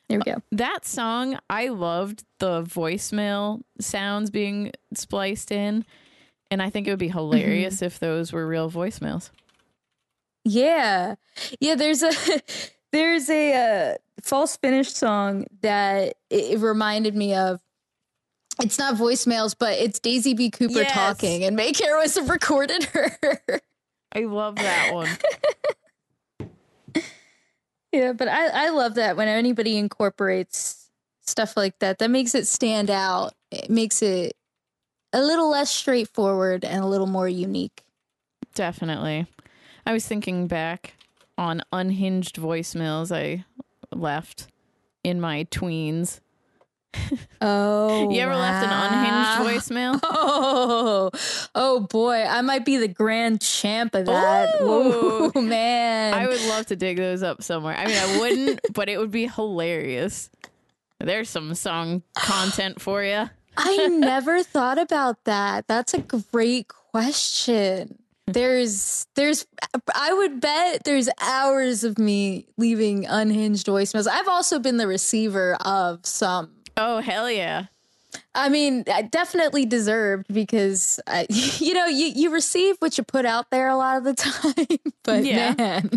[0.08, 0.32] Here we go.
[0.32, 5.86] Uh, that song, I loved the voicemail sounds being spliced in.
[6.50, 7.18] And I think it would be mm-hmm.
[7.18, 9.30] hilarious if those were real voicemails.
[10.44, 11.14] Yeah.
[11.60, 12.12] Yeah, there's a
[12.92, 17.60] there's a uh, false finish song that it, it reminded me of.
[18.62, 20.48] It's not voicemails, but it's Daisy B.
[20.48, 20.92] Cooper Yes.
[20.92, 23.18] talking, and May Maycare was recorded her.
[24.14, 25.08] I love that one.
[27.94, 30.90] Yeah, but I, I love that when anybody incorporates
[31.22, 31.98] stuff like that.
[31.98, 33.34] That makes it stand out.
[33.52, 34.36] It makes it
[35.12, 37.84] a little less straightforward and a little more unique.
[38.56, 39.28] Definitely.
[39.86, 40.94] I was thinking back
[41.36, 43.44] on unhinged voicemails I
[43.94, 44.48] left
[45.02, 46.20] in my tweens.
[47.40, 50.00] Oh, You ever left an unhinged voicemail?
[50.26, 51.10] Oh,
[51.54, 54.60] oh boy, I might be the grand champ of that.
[54.62, 55.30] Ooh.
[55.34, 56.14] Whoa, man.
[56.14, 57.76] I would love to dig those up somewhere.
[57.76, 60.30] I mean, I wouldn't, but it would be hilarious.
[61.00, 63.28] There's some song content for you.
[63.56, 65.66] I never thought about that.
[65.66, 67.98] That's a great question.
[68.26, 69.46] There's there's
[69.94, 74.06] I would bet there's hours of me leaving unhinged voicemails.
[74.08, 76.50] I've also been the receiver of some.
[76.76, 77.66] Oh, hell yeah.
[78.34, 81.26] I mean, I definitely deserved because I,
[81.58, 84.92] you know, you you receive what you put out there a lot of the time.
[85.02, 85.54] But Yeah.
[85.58, 85.90] man,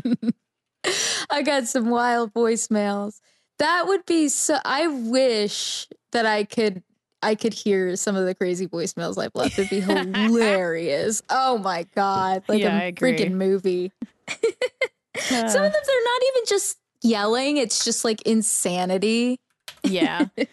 [1.29, 3.21] I got some wild voicemails.
[3.59, 6.83] That would be so I wish that I could
[7.27, 9.59] I could hear some of the crazy voicemails I've left.
[9.59, 11.21] It'd be hilarious.
[11.29, 12.43] Oh my god.
[12.47, 13.91] Like Yeah, a freaking movie.
[14.29, 19.39] some Uh, of them they're not even just yelling, it's just like insanity.
[19.83, 20.25] yeah.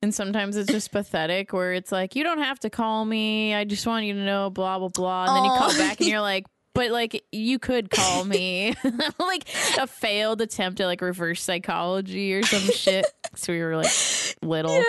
[0.00, 3.52] And sometimes it's just pathetic where it's like, you don't have to call me.
[3.52, 5.24] I just want you to know, blah, blah, blah.
[5.26, 6.46] And then you call back and you're like,
[6.78, 8.72] but like, you could call me.
[9.18, 9.48] like
[9.80, 13.04] a failed attempt at like reverse psychology or some shit.
[13.34, 13.90] So we were like
[14.42, 14.72] little.
[14.72, 14.82] In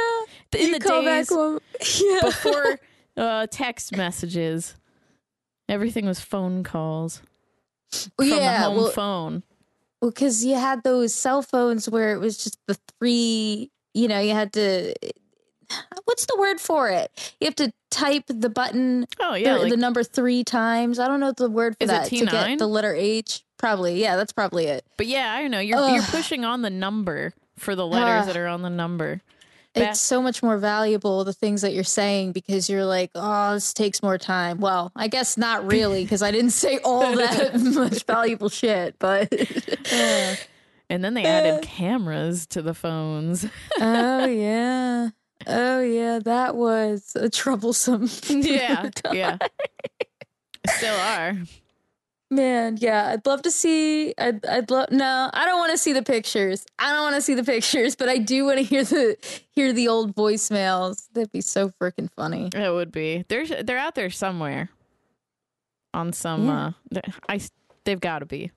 [0.53, 1.59] You the days one-
[2.01, 2.21] yeah.
[2.23, 2.79] before
[3.17, 4.75] uh, text messages,
[5.67, 7.21] everything was phone calls
[7.91, 9.43] from yeah, the home well, phone.
[10.01, 13.71] well, because you had those cell phones where it was just the three.
[13.93, 14.93] You know, you had to.
[15.69, 17.33] Uh, what's the word for it?
[17.39, 19.05] You have to type the button.
[19.19, 20.99] Oh yeah, the, like- the number three times.
[20.99, 22.07] I don't know the word for that.
[22.07, 23.43] to get the letter H.
[23.57, 23.99] Probably.
[24.01, 24.85] Yeah, that's probably it.
[24.97, 25.59] But yeah, I don't know.
[25.59, 28.27] You're you're pushing on the number for the letters Ugh.
[28.27, 29.21] that are on the number.
[29.75, 33.53] Ba- It's so much more valuable the things that you're saying because you're like, oh,
[33.53, 34.59] this takes more time.
[34.59, 39.31] Well, I guess not really because I didn't say all that much valuable shit, but
[40.89, 43.45] and then they added cameras to the phones.
[43.79, 45.09] oh yeah,
[45.47, 48.09] oh yeah, that was a troublesome.
[48.29, 49.37] yeah, yeah.
[50.67, 51.37] Still are.
[52.31, 54.13] Man, yeah, I'd love to see.
[54.17, 54.91] I'd, I'd love.
[54.91, 56.63] No, I don't want to see the pictures.
[56.77, 59.17] I don't want to see the pictures, but I do want to hear the
[59.51, 61.07] hear the old voicemails.
[61.13, 62.49] That'd be so freaking funny.
[62.53, 63.25] It would be.
[63.29, 64.69] They're they're out there somewhere.
[65.91, 66.71] On some, Yeah.
[66.97, 67.39] uh, I
[67.83, 68.51] they've got to be,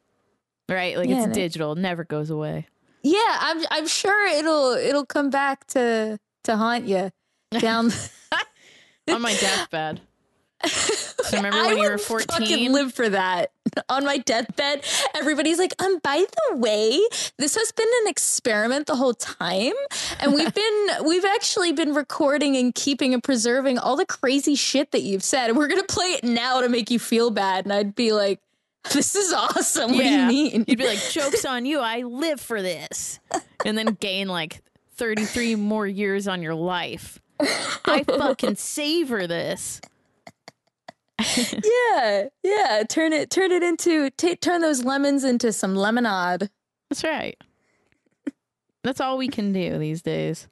[0.68, 0.98] right?
[0.98, 2.66] Like Yeah, it's digital, never goes away.
[3.02, 7.10] Yeah, I'm I'm sure it'll it'll come back to to haunt you
[7.58, 7.90] down.
[9.10, 10.00] On my deathbed.
[10.64, 12.72] So remember when you would were Fucking fourteen?
[12.72, 13.50] live for that.
[13.88, 14.84] On my deathbed,
[15.16, 17.00] everybody's like, um, by the way,
[17.38, 19.72] this has been an experiment the whole time.
[20.20, 24.92] And we've been we've actually been recording and keeping and preserving all the crazy shit
[24.92, 25.48] that you've said.
[25.48, 27.64] And we're gonna play it now to make you feel bad.
[27.64, 28.38] And I'd be like,
[28.92, 29.92] This is awesome.
[29.94, 30.28] What Yeah.
[30.28, 30.64] do you mean?
[30.68, 31.80] You'd be like, "Jokes on you!
[31.80, 33.18] I live for this,"
[33.64, 34.60] and then gain like
[34.94, 37.20] thirty three more years on your life.
[37.40, 39.80] I fucking savor this.
[41.36, 42.82] yeah, yeah.
[42.88, 46.50] Turn it turn it into ta turn those lemons into some lemonade.
[46.90, 47.36] That's right.
[48.82, 50.48] That's all we can do these days.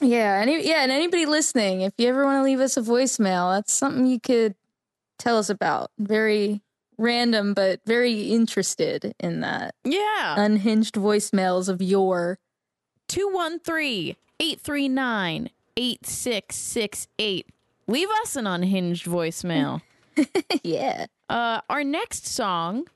[0.00, 3.56] Yeah, any yeah, and anybody listening, if you ever want to leave us a voicemail,
[3.56, 4.54] that's something you could
[5.18, 5.90] tell us about.
[5.98, 6.62] Very
[6.98, 9.74] random, but very interested in that.
[9.84, 10.34] Yeah.
[10.36, 12.38] Unhinged voicemails of your
[13.08, 17.46] 213 839 8668.
[17.86, 19.82] Leave us an unhinged voicemail.
[20.62, 21.06] yeah.
[21.28, 22.86] Uh, our next song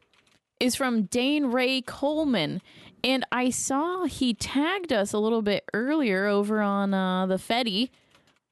[0.60, 2.60] is from Dane Ray Coleman.
[3.04, 7.90] And I saw he tagged us a little bit earlier over on uh, the Fetty,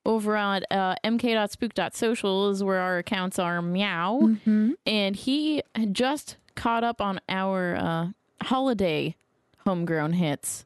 [0.04, 4.20] over on uh, mk.spook.social is where our accounts are meow.
[4.22, 4.72] Mm-hmm.
[4.86, 8.08] And he had just caught up on our uh,
[8.42, 9.16] holiday
[9.64, 10.65] homegrown hits.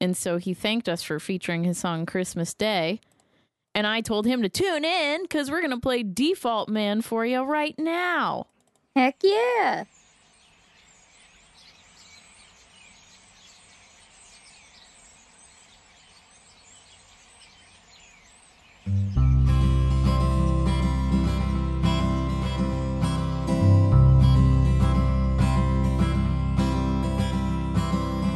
[0.00, 3.00] And so he thanked us for featuring his song Christmas Day.
[3.74, 7.24] And I told him to tune in because we're going to play Default Man for
[7.24, 8.46] you right now.
[8.96, 9.84] Heck yeah.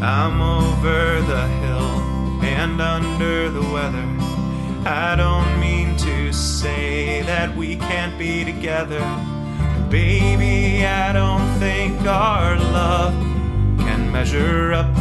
[0.04, 4.06] I'm over the hill and under the weather.
[4.86, 9.00] I don't mean to say that we can't be together.
[9.88, 13.14] Baby, I don't think our love
[13.78, 14.94] can measure up.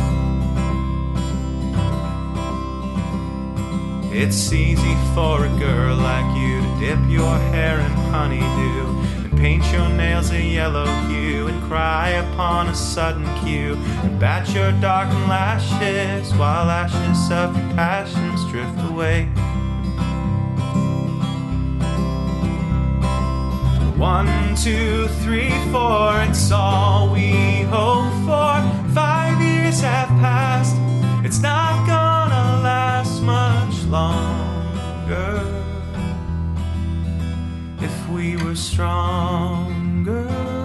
[4.13, 9.02] It's easy for a girl like you to dip your hair in honeydew
[9.37, 14.71] paint your nails a yellow hue and cry upon a sudden cue and bat your
[14.73, 19.25] darkened lashes while ashes of your passions drift away.
[23.97, 28.93] One, two, three, four, it's all we hope for.
[28.93, 30.75] Five years have passed,
[31.25, 35.52] it's not gonna last much longer.
[38.13, 40.62] We were stronger.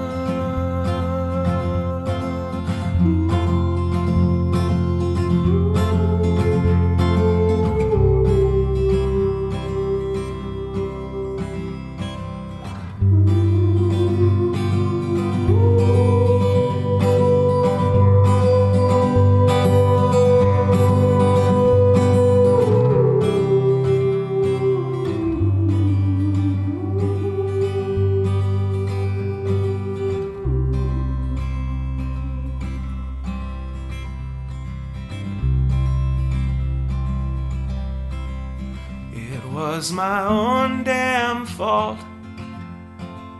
[39.78, 42.00] Was my own damn fault.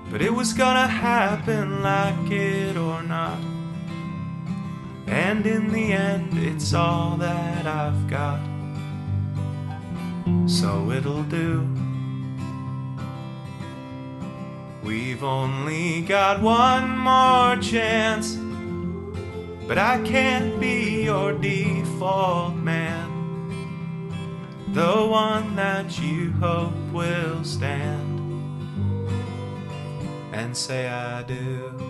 [0.09, 3.41] But it was gonna happen like it or not.
[5.09, 8.39] And in the end, it's all that I've got.
[10.47, 11.67] So it'll do.
[14.85, 18.37] We've only got one more chance.
[19.67, 23.08] But I can't be your default man,
[24.79, 28.21] the one that you hope will stand
[30.33, 31.88] and say I do.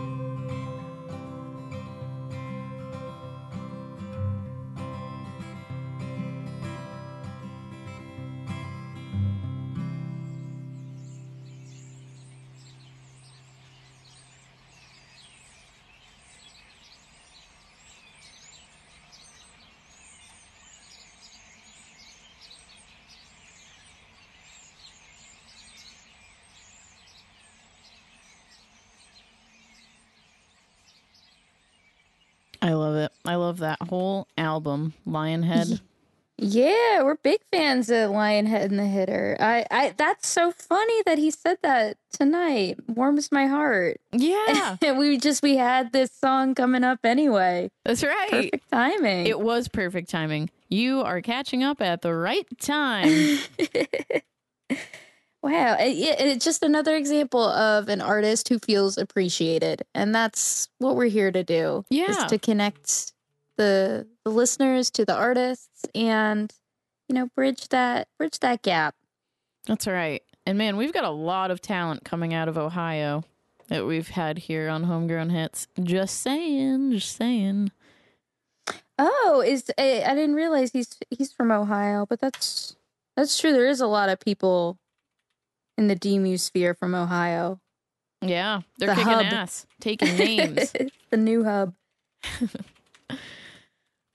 [33.29, 35.81] I love that whole album, Lionhead.
[36.41, 39.37] Yeah, we're big fans of Lionhead and the Hitter.
[39.41, 42.79] I, I that's so funny that he said that tonight.
[42.87, 44.01] Warms my heart.
[44.13, 44.77] Yeah.
[44.97, 47.73] we just we had this song coming up anyway.
[47.85, 48.31] That's right.
[48.31, 49.27] Perfect timing.
[49.27, 50.49] It was perfect timing.
[50.69, 53.41] You are catching up at the right time.
[55.41, 60.69] Wow, it, it- it's just another example of an artist who feels appreciated, and that's
[60.79, 61.85] what we're here to do.
[61.91, 62.27] is Yeah.
[62.27, 63.13] to connect
[63.59, 66.51] the the listeners to the artists, and
[67.09, 68.95] you know, bridge that bridge that gap.
[69.67, 70.23] That's right.
[70.47, 73.25] And man, we've got a lot of talent coming out of Ohio
[73.69, 75.69] that we've had here on Homegrown Hits.
[75.83, 77.71] Just saying, just saying.
[78.99, 82.77] Oh, is I, I didn't realize he's he's from Ohio, but that's
[83.17, 83.53] that's true.
[83.53, 84.79] There is a lot of people
[85.77, 87.61] in the DeMu sphere from Ohio.
[88.21, 89.27] Yeah, they're The kicking hub.
[89.27, 90.73] ass, taking names.
[91.11, 91.75] the new hub.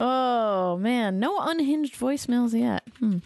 [0.04, 2.84] oh man, no unhinged voicemails yet.
[2.99, 3.18] Hmm.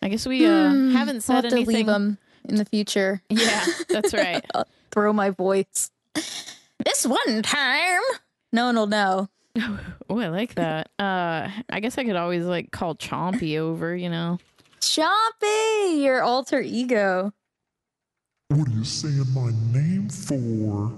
[0.00, 2.18] I guess we uh, Hmm, haven't I'll said have to leave them
[2.48, 3.20] in the future.
[3.30, 4.44] Yeah, that's right.
[4.54, 5.90] I'll throw my voice.
[6.14, 8.00] This one time,
[8.52, 9.28] no one will know.
[10.10, 10.88] Oh, I like that.
[10.98, 13.94] Uh, I guess I could always like call Chompy over.
[13.94, 14.38] You know.
[14.80, 17.30] Chompy, your alter ego.
[18.48, 20.90] What are you saying my name for?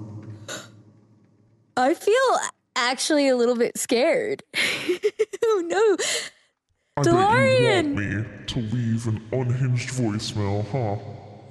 [1.77, 2.39] I feel
[2.77, 4.43] actually a little bit scared.
[5.45, 5.97] oh no,
[6.97, 7.95] I bet you DuhLaurien!
[7.95, 10.97] want me to leave an unhinged voicemail, huh?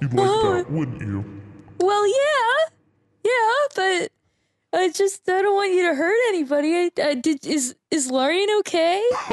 [0.02, 0.54] You'd like Oh.
[0.56, 1.24] that, wouldn't you?
[1.80, 2.76] Well, yeah,
[3.24, 4.12] yeah, but
[4.80, 6.76] I just I don't want you to hurt anybody.
[6.76, 9.04] I, I did is is Lorian okay?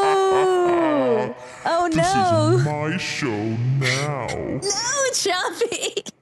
[0.00, 1.34] no!
[1.66, 2.56] Oh This no!
[2.56, 4.26] is my show now.
[4.26, 6.10] No, Chompy!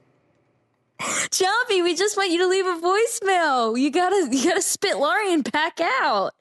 [0.99, 3.79] Chompy, we just want you to leave a voicemail.
[3.79, 6.31] You gotta you gotta spit Lorian back out.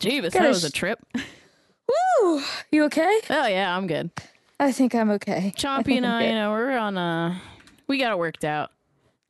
[0.00, 0.98] Jeebus, Gotta that was a trip.
[1.14, 2.42] Woo!
[2.72, 3.20] You okay?
[3.30, 4.10] Oh yeah, I'm good.
[4.58, 5.52] I think I'm okay.
[5.56, 6.28] Chompy and I, Okay.
[6.30, 7.40] you know, we're on a.
[7.86, 8.70] We got it worked out.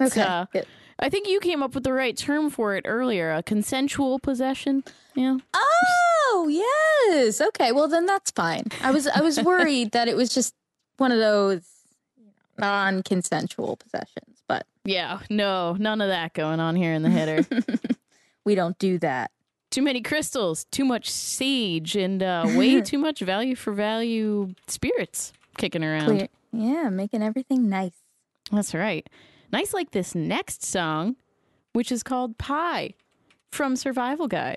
[0.01, 0.67] Okay, So, good.
[0.99, 3.33] I think you came up with the right term for it earlier.
[3.33, 4.85] A consensual possession.
[5.15, 5.39] Yeah.
[5.55, 7.41] Oh yes.
[7.41, 7.71] Okay.
[7.73, 8.65] Well, then that's fine.
[8.83, 10.55] I was I was worried that it was just
[10.97, 11.61] one of those
[12.57, 14.34] non-consensual possessions, but
[14.85, 15.21] Yeah.
[15.31, 17.47] No, none of that going on here in the Hitter.
[18.45, 19.31] we don't do that.
[19.71, 25.33] too many crystals, too much sage, and uh, way too much value for value spirits
[25.57, 26.07] kicking around.
[26.07, 26.29] Clear.
[26.53, 27.97] Yeah, making everything nice.
[28.53, 29.09] That's right.
[29.53, 31.17] Nice like this next song,
[31.73, 32.95] which is called Pie
[33.51, 34.57] from Survival Guide.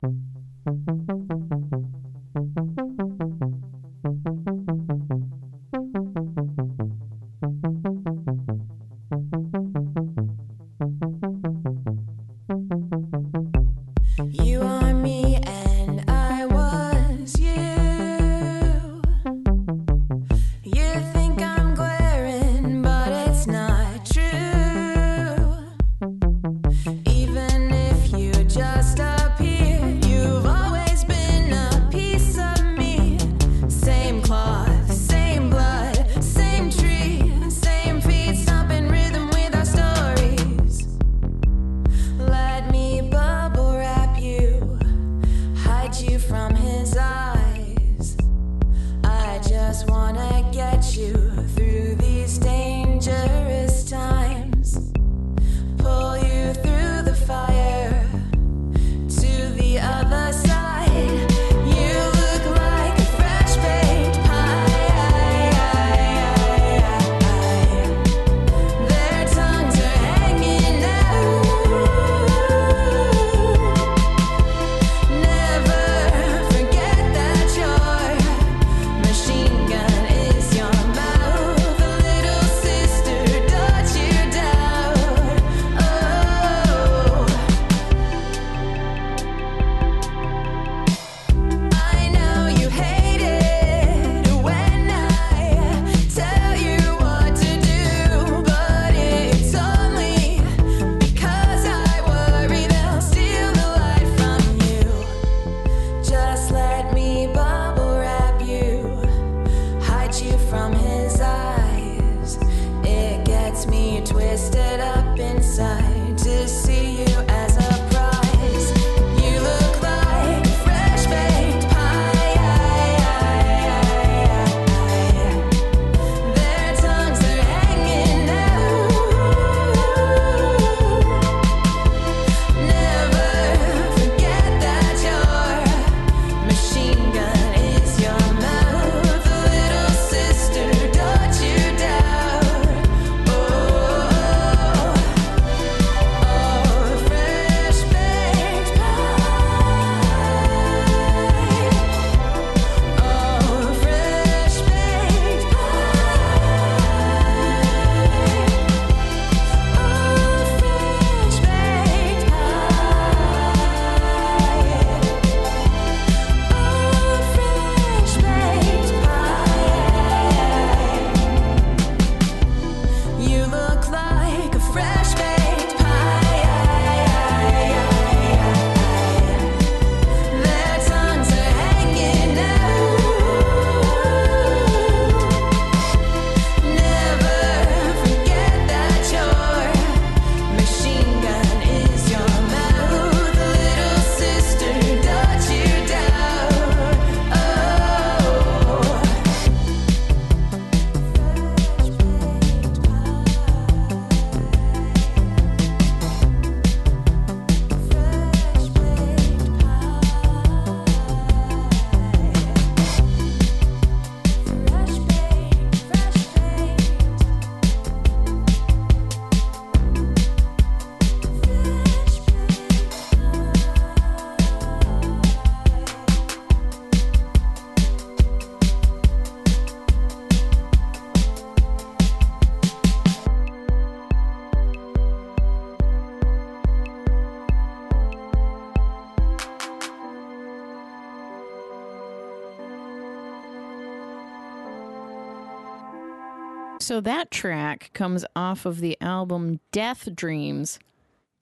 [246.98, 250.80] So that track comes off of the album Death Dreams.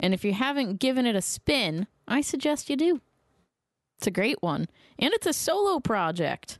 [0.01, 2.99] And if you haven't given it a spin, I suggest you do.
[3.97, 4.67] It's a great one.
[4.99, 6.59] And it's a solo project.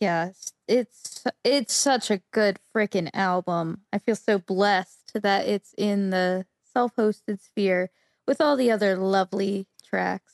[0.00, 3.82] Yes, it's it's such a good freaking album.
[3.92, 7.90] I feel so blessed that it's in the self-hosted sphere
[8.26, 10.32] with all the other lovely tracks.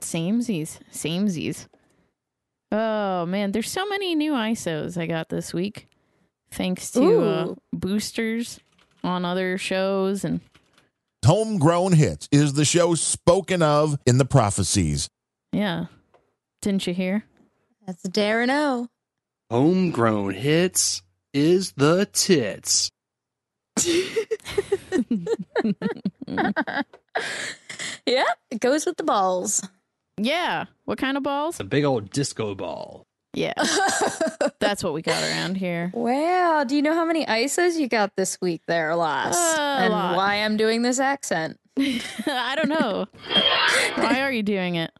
[0.00, 0.78] Samesies.
[0.90, 1.68] Samesies.
[2.72, 5.89] Oh man, there's so many new ISOs I got this week.
[6.52, 8.60] Thanks to uh, boosters
[9.04, 10.40] on other shows and
[11.24, 15.08] Homegrown Hits is the show spoken of in the prophecies.
[15.52, 15.86] yeah.
[16.62, 17.24] Didn't you hear?
[17.86, 18.88] That's Darren O.
[19.50, 22.90] Homegrown hits is the tits.
[28.06, 29.66] yeah, it goes with the balls.
[30.18, 30.66] Yeah.
[30.84, 31.58] What kind of balls?
[31.60, 33.06] A big old disco ball.
[33.32, 33.52] Yeah.
[34.58, 35.90] That's what we got around here.
[35.94, 39.36] Wow, do you know how many ISOs you got this week there, Lass?
[39.36, 40.16] Uh, and lot.
[40.16, 41.58] why I'm doing this accent?
[41.78, 43.06] I don't know.
[43.96, 44.90] Why are you doing it?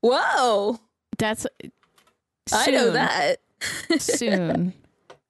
[0.00, 0.78] Whoa,
[1.18, 1.46] That's
[2.52, 3.38] I know that.
[3.98, 4.72] soon.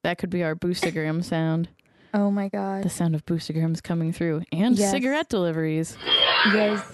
[0.04, 1.68] That could be our boostergram sound.
[2.14, 2.84] Oh my god.
[2.84, 4.92] The sound of boostergrams coming through and Yes.
[4.92, 5.96] cigarette deliveries.
[6.52, 6.86] Yes.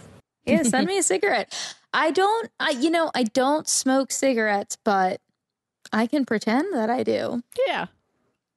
[0.47, 1.55] Yeah, send me a cigarette.
[1.95, 5.21] I don't I you know, I don't smoke cigarettes, but
[5.93, 7.43] I can pretend that I do.
[7.67, 7.87] Yeah.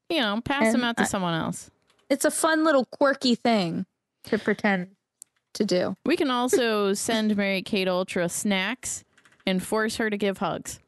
[0.09, 1.69] You know, pass And them out to I- someone else.
[2.09, 3.85] It's a fun little quirky thing
[4.25, 4.87] to pretend
[5.53, 5.95] to do.
[6.05, 9.03] We can also send Mary Kate Ultra snacks
[9.45, 10.79] and force her to give hugs.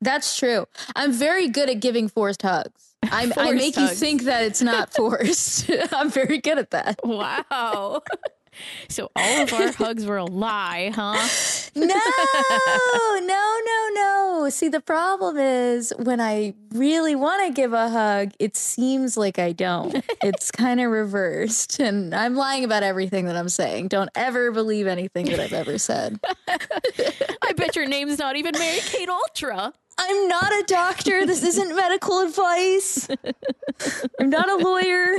[0.00, 0.66] That's true.
[0.96, 2.94] I'm very good at giving forced hugs.
[3.02, 5.70] I'm, I Forced make you think that it's not forced.
[5.92, 7.00] I'm very good at that.
[7.04, 8.02] Wow.
[8.88, 11.16] so all of our hugs were a lie, huh?
[11.76, 14.48] No, no, no, no.
[14.50, 19.38] See, the problem is when I really want to give a hug, it seems like
[19.38, 20.04] I don't.
[20.22, 21.80] It's kind of reversed.
[21.80, 23.88] And I'm lying about everything that I'm saying.
[23.88, 26.20] Don't ever believe anything that I've ever said.
[26.48, 29.72] I bet your name's not even Mary Kate Ultra.
[29.98, 31.24] I'm not a doctor.
[31.24, 33.08] This isn't medical advice.
[34.20, 35.16] I'm not a lawyer.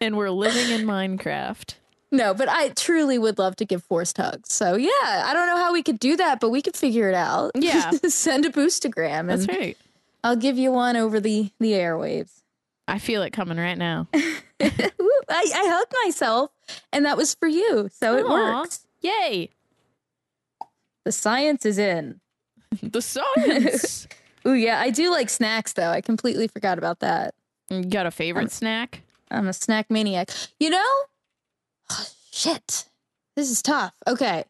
[0.00, 1.74] And we're living in Minecraft.
[2.16, 4.52] No, but I truly would love to give forced hugs.
[4.52, 7.14] So yeah, I don't know how we could do that, but we could figure it
[7.14, 7.52] out.
[7.54, 7.90] Yeah.
[8.08, 9.76] Send a boostagram That's right.
[10.24, 12.42] I'll give you one over the the airwaves.
[12.88, 14.08] I feel it coming right now.
[14.14, 14.90] I,
[15.28, 16.50] I hugged myself,
[16.92, 18.86] and that was for you, so it works.
[19.02, 19.50] Yay.
[21.04, 22.20] The science is in.
[22.82, 24.06] The science.
[24.46, 25.90] Ooh, yeah, I do like snacks though.
[25.90, 27.34] I completely forgot about that.
[27.70, 29.02] you got a favorite snack?
[29.30, 30.30] I'm a snack maniac.
[30.60, 30.84] You know?
[32.32, 32.86] Shit,
[33.36, 33.94] this is tough.
[34.06, 34.44] Okay,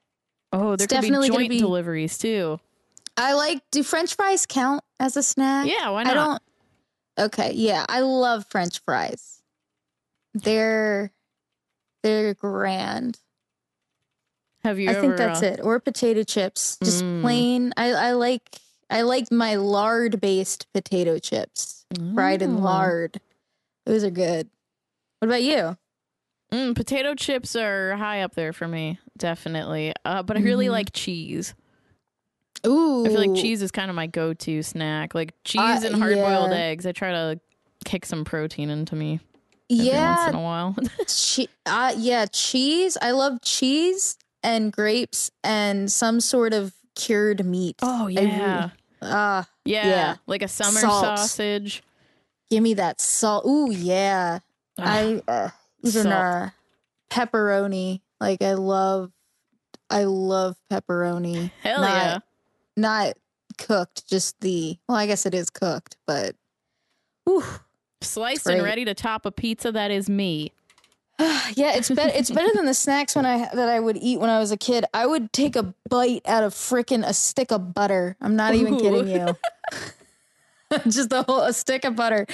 [0.53, 2.61] Oh, there It's could definitely gonna joint be- deliveries too.
[3.17, 3.63] I like.
[3.71, 5.67] Do French fries count as a snack?
[5.67, 6.15] Yeah, why I not?
[7.19, 7.27] don't.
[7.27, 9.41] Okay, yeah, I love French fries.
[10.35, 11.11] They're
[12.03, 13.19] they're grand.
[14.65, 15.01] Have you I ever?
[15.01, 15.61] think that's uh, it.
[15.63, 17.23] Or potato chips, just Mm.
[17.23, 17.73] plain.
[17.77, 18.59] I I like
[18.91, 21.85] I like my lard based potato chips,
[22.15, 22.61] fried in Oh.
[22.61, 23.21] lard.
[23.87, 24.49] Those are good.
[25.21, 25.77] What about you?
[26.53, 29.93] Mm, potato chips are high up there for me, definitely.
[30.05, 30.71] Uh, but I really Mhm.
[30.73, 31.55] like cheese.
[32.67, 35.15] Ooh, I feel like cheese is kind of my go-to snack.
[35.15, 36.57] Like cheese Uh, and hard-boiled yeah.
[36.57, 36.87] eggs.
[36.87, 37.41] I try to
[37.85, 39.21] kick some protein into me
[39.69, 40.77] Yeah, once in a while.
[41.07, 42.97] che- uh, yeah, cheese.
[43.01, 47.77] I love cheese and grapes and some sort of cured meat.
[47.83, 48.71] oh yeah.
[49.03, 50.17] Ah, yeah, yeah.
[50.27, 51.05] like a summer Salt.
[51.19, 51.83] sausage.
[52.51, 53.45] give me that salt.
[53.47, 54.39] Ooh, yeah.
[54.79, 55.51] I uh,
[55.83, 56.15] even salt.
[56.15, 56.49] uh,
[57.11, 58.01] pepperoni.
[58.21, 59.13] Like I love,
[59.91, 61.51] I love pepperoni.
[61.63, 62.19] Hell not, yeah.
[62.77, 63.15] Not
[63.59, 64.79] cooked, just the.
[64.89, 66.35] Well, I guess it is cooked, but.
[67.29, 67.45] Ooh.
[68.03, 70.53] Sliced and ready to top a pizza that is me.
[71.55, 72.13] yeah, it's better.
[72.15, 74.57] It's better than the snacks when I that I would eat when I was a
[74.57, 74.85] kid.
[74.93, 78.17] I would take a bite out of frickin' a stick of butter.
[78.21, 78.81] I'm not even Ooh.
[78.81, 79.37] kidding you.
[80.89, 82.27] just a whole a stick of butter.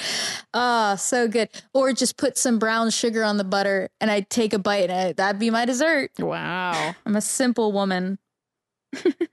[0.53, 1.49] Ah, so good.
[1.73, 4.99] Or just put some brown sugar on the butter, and I'd take a bite, and
[4.99, 6.11] I, that'd be my dessert.
[6.19, 6.95] Wow.
[7.05, 8.17] I'm a simple woman.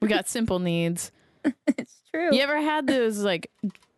[0.01, 1.13] we got simple needs.
[1.67, 2.35] It's true.
[2.35, 3.51] You ever had those like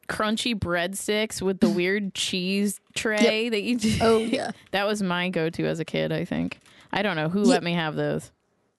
[0.08, 3.96] crunchy breadsticks with the weird cheese tray that you do?
[4.00, 4.50] Oh yeah.
[4.72, 6.60] that was my go-to as a kid, I think.
[6.92, 8.30] I don't know who Ye- let me have those.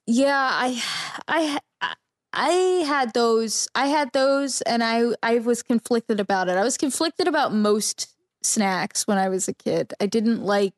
[0.06, 0.82] Yeah, I,
[1.28, 1.60] I,
[2.34, 2.50] I
[2.88, 3.68] had those.
[3.76, 6.58] I had those, and I, I was conflicted about it.
[6.58, 8.10] I was conflicted about most
[8.42, 9.94] snacks when I was a kid.
[10.02, 10.74] I didn't like,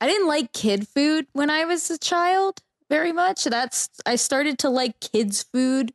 [0.00, 3.44] I didn't like kid food when I was a child very much.
[3.44, 5.92] That's I started to like kids food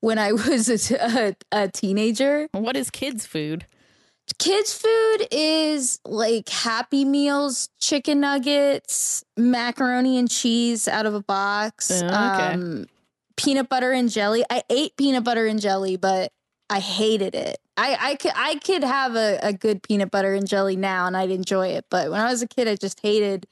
[0.00, 2.48] when I was a, t- a, a teenager.
[2.52, 3.66] What is kids food?
[4.40, 11.92] kids food is like happy meals chicken nuggets macaroni and cheese out of a box
[11.92, 12.54] Oh, okay.
[12.54, 12.86] um
[13.36, 14.44] peanut butter and jelly.
[14.50, 16.32] I ate peanut butter and jelly but
[16.68, 17.58] i hated it.
[17.76, 21.16] I i could i could have a, a good peanut butter and jelly now and
[21.16, 23.46] i'd enjoy it but when i was a kid i just hated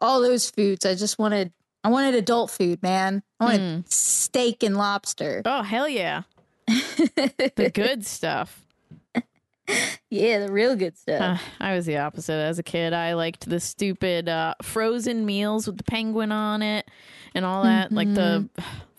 [0.00, 0.86] all those foods.
[0.86, 1.52] I just wanted
[1.84, 3.22] i wanted adult food man.
[3.40, 5.42] I wanted steak and lobster.
[5.44, 6.22] Oh hell yeah.
[6.66, 8.64] The good stuff.
[10.10, 11.20] Yeah the real good stuff.
[11.20, 12.32] Uh, I was the opposite.
[12.32, 16.90] As a kid, I liked the stupid uh, frozen meals with the penguin on it
[17.34, 17.92] and all that.
[17.92, 18.48] Like the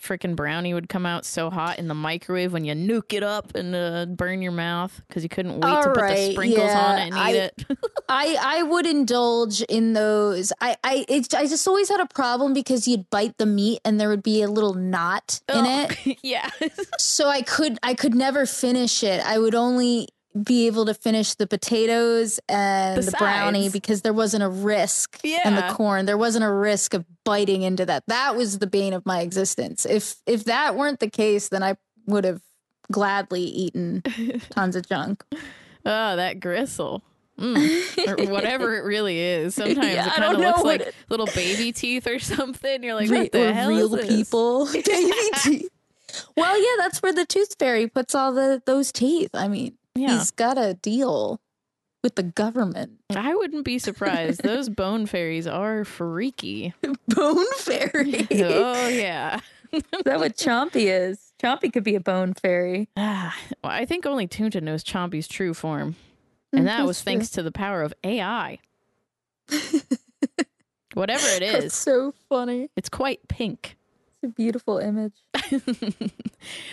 [0.02, 3.54] freaking brownie would come out so hot in the microwave when you nuke it up
[3.56, 6.70] and uh, burn your mouth because you couldn't wait to All put the right, sprinkles
[6.72, 7.66] on yeah, it and eat it.
[8.10, 10.52] I I would indulge in those.
[10.62, 14.00] I I it, I just always had a problem because you'd bite the meat and
[14.00, 16.18] there would be a little knot in Oh, it.
[16.24, 16.50] yeah.
[16.98, 19.22] so I could I could never finish it.
[19.26, 20.08] I would only
[20.44, 25.20] be able to finish the potatoes and The the, brownie because there wasn't a risk
[25.24, 26.06] and the corn.
[26.06, 28.04] There wasn't a risk of biting into that.
[28.08, 29.86] That was the bane of my existence.
[29.86, 31.76] If if that weren't the case, then I
[32.06, 32.42] would have
[32.92, 34.04] gladly eaten
[34.50, 35.24] tons of junk.
[35.86, 37.04] Oh, that gristle.
[37.40, 38.08] Mm.
[38.28, 39.56] or whatever it really is.
[39.56, 42.84] Sometimes Yeah, it kind of looks like little baby teeth or something.
[42.84, 44.66] You're like, Re- what the hell real is people.
[44.74, 45.12] Baby
[45.42, 45.70] teeth.
[46.36, 49.30] Well, yeah, that's where the tooth fairy puts all the those teeth.
[49.34, 50.18] I mean, Yeah.
[50.18, 51.40] he's got a deal
[52.04, 53.00] with the government.
[53.16, 54.42] I wouldn't be surprised.
[54.44, 56.74] Those bone fairies are freaky.
[57.10, 58.28] Bone fairy.
[58.32, 59.40] oh yeah.
[59.72, 61.34] Is that what Chompy is?
[61.42, 62.88] Chompy could be a bone fairy.
[62.98, 65.96] Ah, well, I think only Tjunta knows Chompy's true form.
[66.54, 68.58] And Mm, that that's was thanks to the power of AI.
[70.96, 72.70] Whatever it is, That's so funny.
[72.76, 73.78] it's quite pink.
[74.24, 75.14] A beautiful image.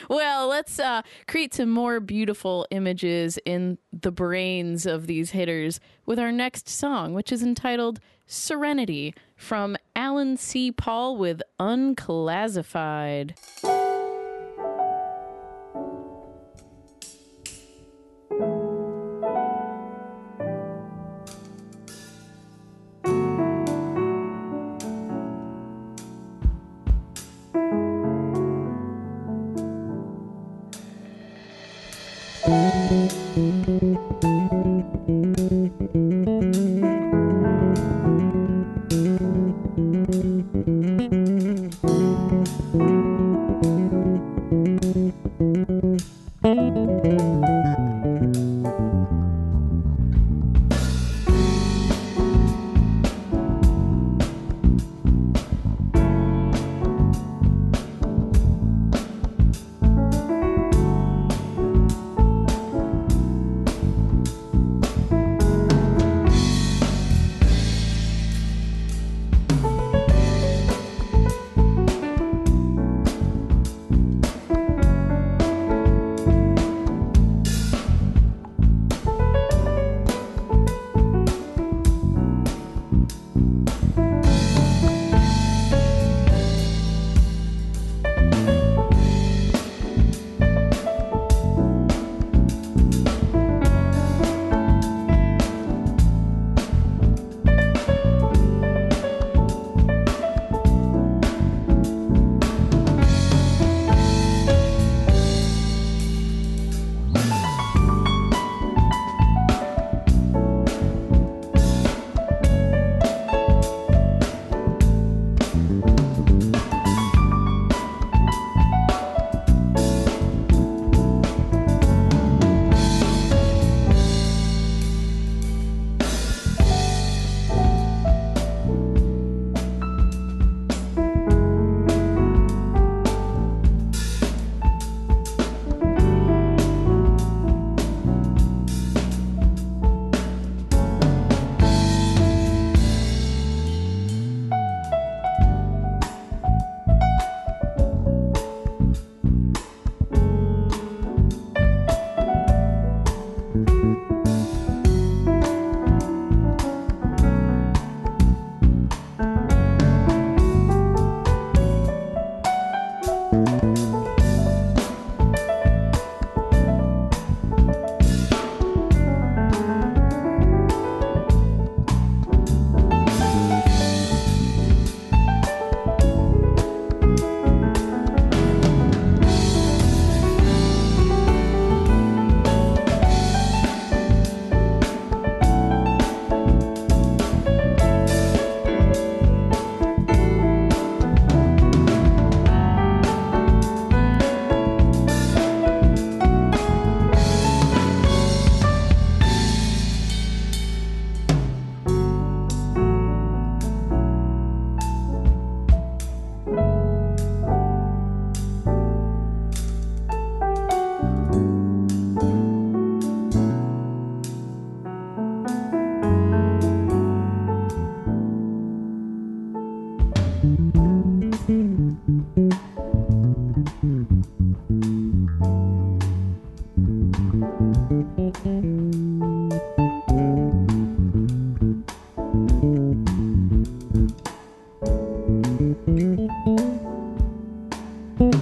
[0.09, 6.18] Well, let's uh, create some more beautiful images in the brains of these hitters with
[6.18, 10.73] our next song, which is entitled Serenity from Allen C.
[10.73, 13.35] Paul with Unclazzified.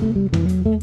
[0.01, 0.74] Yo,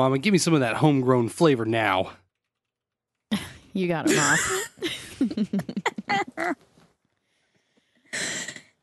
[0.00, 2.12] mama, give me some of that homegrown flavor now.
[3.72, 4.66] You got him off.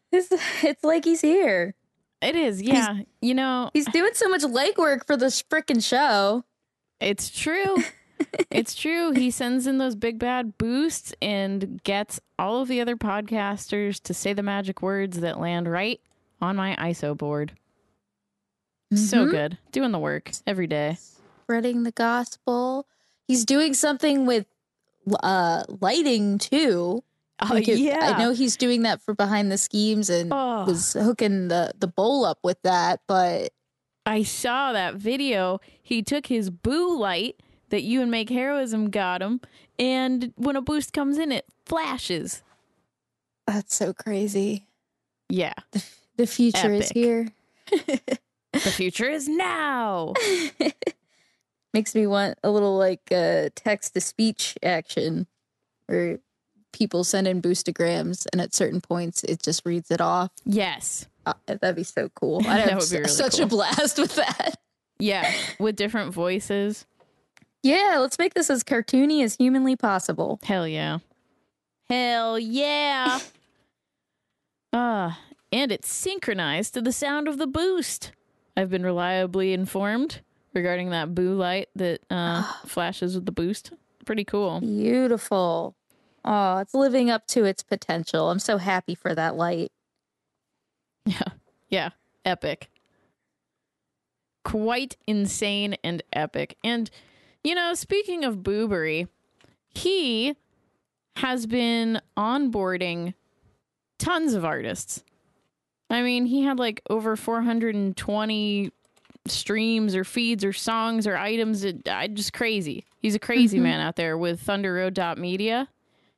[0.10, 0.30] It's,
[0.64, 1.76] it's like he's here.
[2.22, 3.02] It is, yeah.
[3.22, 6.46] you know, He's doing so much legwork for this freaking show.
[7.00, 7.78] it's true.
[8.50, 9.12] it's true.
[9.12, 14.14] He sends in those big bad boosts and gets all of the other podcasters to
[14.14, 16.00] say the magic words that land right
[16.42, 17.52] on my ISO board.
[18.94, 19.32] So Mhm.
[19.32, 19.58] good.
[19.72, 20.98] Doing the work every day.
[21.44, 22.88] Spreading the gospel.
[23.28, 24.46] He's doing something with
[25.24, 27.04] uh lighting too.
[27.40, 28.14] Oh, Like it- yeah.
[28.16, 30.66] I know he's doing that for behind the schemes and Oh.
[30.66, 33.52] was hooking the the bowl up with that, but
[34.06, 35.60] I saw that video.
[35.82, 39.42] He took his boo light that you and MakeHeroism got him,
[39.78, 42.42] and when a boost comes in, it flashes.
[43.46, 44.66] that's so crazy.
[45.30, 45.54] Yeah.
[46.18, 47.28] The future is here.
[48.64, 50.14] The future is now.
[51.74, 55.28] Makes me want a little like uh, text to speech action
[55.88, 56.20] where
[56.74, 60.32] people send in boostograms and at certain points it just reads it off.
[60.46, 61.08] Yes.
[61.26, 62.42] Uh, that'd be so cool.
[62.48, 63.46] I'd have would really such cool.
[63.46, 64.60] a blast with that.
[65.00, 65.32] Yeah.
[65.60, 66.86] With different voices.
[67.64, 70.40] Yeah, let's make this as cartoony as humanly possible.
[70.44, 71.00] Hell yeah.
[71.90, 73.20] Hell yeah.
[74.72, 75.12] uh,
[75.52, 78.12] and it's synchronized to the sound of the boost.
[78.58, 80.22] I've been reliably informed
[80.56, 83.72] regarding that boo light that uh, flashes with the boost.
[84.04, 84.60] Pretty cool.
[84.60, 85.76] Beautiful.
[86.26, 88.32] Oh, it's living up to its potential.
[88.32, 89.72] I'm so happy for that light.
[91.06, 91.22] Yeah.
[91.70, 91.90] Yeah.
[92.24, 92.70] Epic.
[94.46, 96.56] Quite insane and epic.
[96.64, 96.90] And,
[97.44, 99.08] you know, speaking of Boo-Bury,
[99.72, 100.38] he
[101.18, 103.16] has been onboarding
[104.00, 105.04] tons of artists.
[105.90, 108.72] I mean, he had like over 420
[109.26, 111.64] streams or feeds or songs or items.
[111.64, 112.86] It, I just crazy.
[113.02, 113.64] He's a crazy Mhm.
[113.64, 115.70] man out there with Thunder Road Media.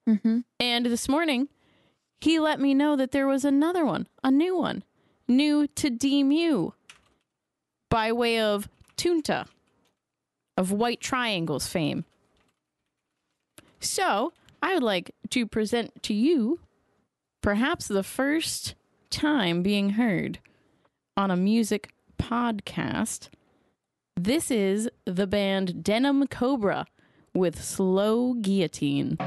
[0.08, 0.40] Mm-hmm.
[0.60, 1.50] And this morning,
[2.22, 4.84] he let me know that there was another one, a new one,
[5.28, 6.74] new to DeMu
[7.90, 8.68] by way of
[8.98, 9.48] Tjunta
[10.58, 12.06] of White Triangles fame.
[13.80, 16.60] So, I would like to present to you
[17.42, 18.76] perhaps the first
[19.10, 20.40] time being heard
[21.18, 23.30] on a music podcast.
[24.16, 26.86] This is the band Denim Cobra
[27.34, 29.18] with Slow Guillotine.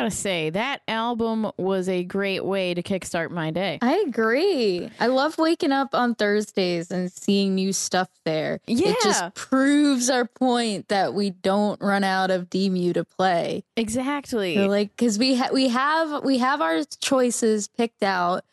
[0.00, 3.78] Gotta say, that album was a great way to kickstart my day.
[3.82, 4.90] I agree.
[4.98, 8.60] I love waking up on Thursdays and seeing new stuff there.
[8.66, 8.90] Yeah.
[8.90, 13.62] It just proves our point that we don't run out of DeMu to play.
[13.76, 14.54] Exactly.
[14.56, 18.44] So, like cuz we ha- we have we have our choices picked out,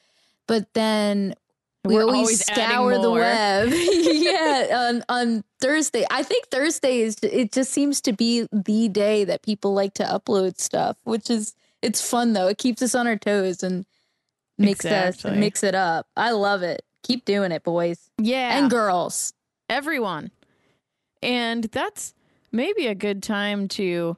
[0.47, 1.33] but then
[1.87, 3.69] we We're always, scour the web.
[3.73, 6.05] yeah, on on Thursday.
[6.11, 10.03] I think Thursday is it just seems to be the day that people like to
[10.03, 12.47] upload stuff, which is it's fun though.
[12.47, 13.85] It keeps us on our toes and
[14.57, 15.31] makes Exactly.
[15.31, 16.07] us mix it up.
[16.15, 16.83] I love it.
[17.03, 18.57] Keep doing it, boys Yeah.
[18.57, 19.33] and girls.
[19.69, 20.31] everyone.
[21.21, 22.13] And that's
[22.51, 24.17] maybe a good time to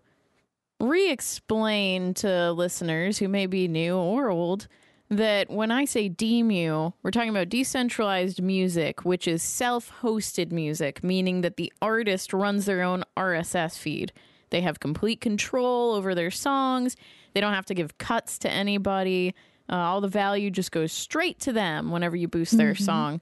[0.80, 4.68] re explain to listeners who may be new or old
[5.10, 11.04] that when I say DeMu, we're talking about decentralized music, which is self hosted music,
[11.04, 14.12] meaning that the artist runs their own RSS feed.
[14.52, 16.96] They have complete control over their songs,
[17.34, 19.36] they don't have to give cuts to anybody.
[19.72, 22.82] Uh, all the value just goes straight to them whenever you boost their Mhm.
[22.82, 23.22] song.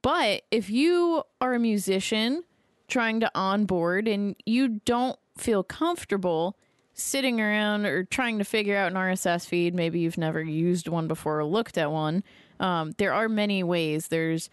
[0.00, 2.44] But if you are a musician
[2.88, 6.56] trying to onboard and you don't feel comfortable
[6.96, 11.06] sitting around or trying to figure out an RSS feed, maybe you've never used one
[11.06, 12.24] before or looked at one,
[12.58, 14.08] um, there are many ways.
[14.08, 14.50] There's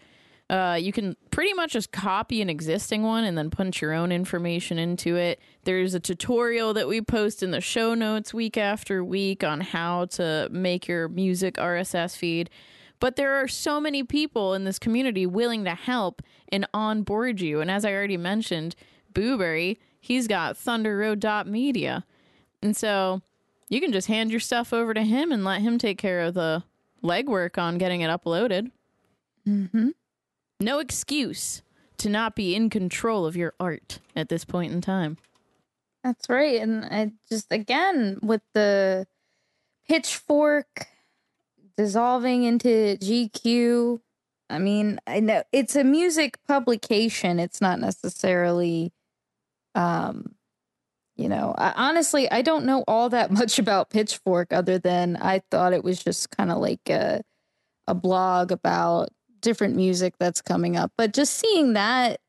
[0.50, 4.12] uh, you can pretty much just copy an existing one and then punch your own
[4.12, 5.40] information into it.
[5.64, 10.04] There's a tutorial that we post in the show notes week after week on how
[10.06, 12.50] to make your music RSS feed.
[13.00, 17.62] But there are so many people in this community willing to help and onboard you.
[17.62, 18.76] And as I already mentioned,
[19.14, 22.04] Boo-Bury, he's got Thunder Road Media.
[22.64, 23.20] And so
[23.68, 26.32] you can just hand your stuff over to him and let him take care of
[26.32, 26.64] the
[27.02, 28.70] legwork on getting it uploaded.
[29.46, 29.90] Mm-hmm.
[30.60, 31.60] No excuse
[31.98, 35.18] to not be in control of your art at this point in time.
[36.02, 36.60] That's right.
[36.60, 39.06] And I just again with the
[39.86, 40.86] pitchfork
[41.76, 44.00] dissolving into GQ.
[44.48, 47.38] I mean, I know it's a music publication.
[47.38, 48.92] It's not necessarily
[49.74, 50.34] um
[51.16, 55.42] you know, I, honestly, I don't know all that much about Pitchfork other than I
[55.50, 57.22] thought it was just kind of like a
[57.86, 59.10] a blog about
[59.40, 60.92] different music that's coming up.
[60.96, 62.20] But just seeing that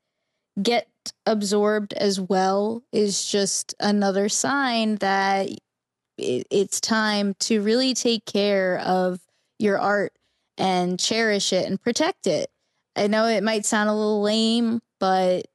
[0.61, 0.89] get
[1.25, 5.49] absorbed as well is just another sign that
[6.17, 9.19] it, it's time to really take care of
[9.59, 10.13] your art
[10.57, 12.49] and cherish it and protect it.
[12.95, 15.45] I know it might sound a little lame, but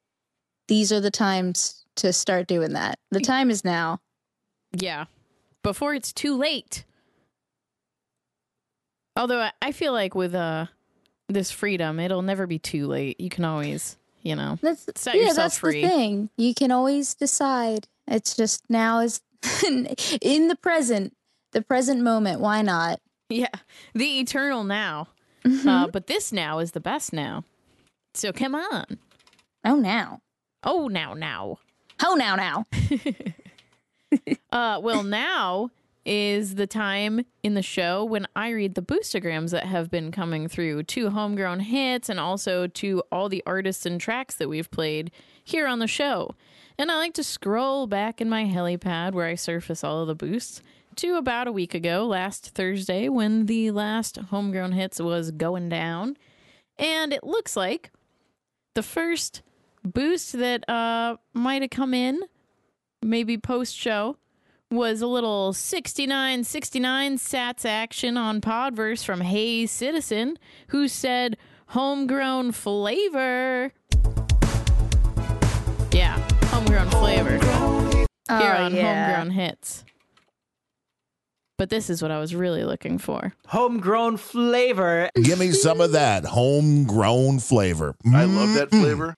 [0.67, 2.99] these are the times to start doing that.
[3.11, 3.99] The time is now.
[4.73, 5.05] Yeah.
[5.63, 6.85] Before it's too late.
[9.15, 10.67] Although I- feel like with uh
[11.27, 13.19] this freedom, it'll never be too late.
[13.19, 15.81] You can always, you know, That's set yeah, yourself that's free.
[15.81, 16.29] the thing.
[16.37, 17.87] You can always decide.
[18.07, 19.21] It's just now is
[20.21, 21.15] in the present,
[21.53, 22.41] the present moment.
[22.41, 22.99] Why not?
[23.29, 23.47] Yeah.
[23.93, 25.07] The eternal now.
[25.45, 25.67] Mm-hmm.
[25.67, 27.43] Uh, but this now is the best now.
[28.13, 28.99] So come on.
[29.63, 30.21] Oh, now.
[30.63, 31.59] Oh, now, now.
[32.03, 32.65] Oh, now, now.
[34.51, 35.69] Uh, well, now
[36.05, 40.47] is the time in the show when I read the boostergrams that have been coming
[40.47, 45.11] through to homegrown hits and also to all the artists and tracks that we've played
[45.43, 46.35] here on the show.
[46.77, 50.15] And I like to scroll back in my helipad where I surface all of the
[50.15, 50.61] boosts
[50.97, 56.17] to about a week ago, last Thursday, when the last homegrown hits was going down.
[56.77, 57.91] And it looks like
[58.73, 59.41] the first
[59.83, 62.19] boost that uh, might have come in
[63.01, 64.17] maybe post show
[64.69, 70.37] was a little 69 69 sats action on Podverse from Hey Citizen,
[70.67, 71.35] who said
[71.67, 73.73] homegrown flavor.
[75.91, 77.37] Yeah, homegrown flavor.
[77.39, 79.15] Here Oh, on yeah.
[79.17, 79.83] Homegrown Hits.
[81.57, 83.33] But this is what I was really looking for.
[83.47, 85.09] Homegrown flavor.
[85.21, 87.95] Give me some of that homegrown flavor.
[88.13, 89.15] I love that flavor.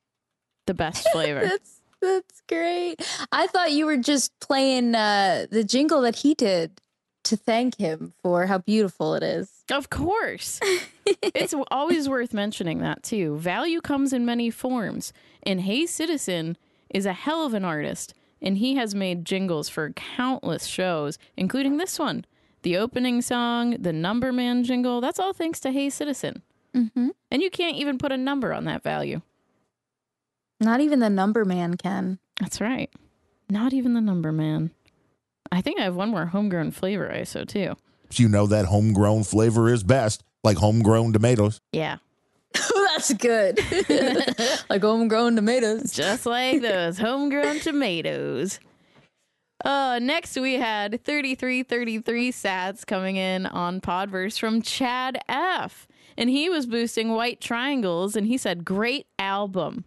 [0.74, 1.42] The best flavor.
[1.42, 2.96] That's that's great.
[3.32, 6.82] I thought you were just playing uh, the jingle that he did
[7.26, 9.50] to thank him for how beautiful it is.
[9.72, 10.60] Of course.
[11.06, 13.38] it's always worth mentioning that too.
[13.38, 15.14] Value comes in many forms,
[15.44, 16.58] and Hey Citizen
[16.90, 21.78] is a hell of an artist, and he has made jingles for countless shows, including
[21.78, 22.26] this one.
[22.64, 26.42] The opening song, the Number Man jingle, that's all thanks to Hey Citizen.
[26.76, 27.10] Mm-hmm.
[27.32, 29.22] And you can't even put a number on that value.
[30.64, 32.20] Not even the number man can.
[32.40, 32.90] That's right.
[33.50, 34.72] Not even the Number Man.
[35.52, 37.76] I think I have one more homegrown flavor ISO too.
[38.14, 41.62] You know that homegrown flavor is best, like homegrown tomatoes.
[41.72, 41.98] Yeah.
[42.54, 43.60] That's good.
[44.70, 45.92] like homegrown tomatoes.
[45.92, 48.60] Just like those homegrown tomatoes.
[49.64, 55.88] Uh, next we had 3333 sats coming in on Podverse from Chad F.
[56.18, 59.86] And he was boosting White Triangles and he said, Great album.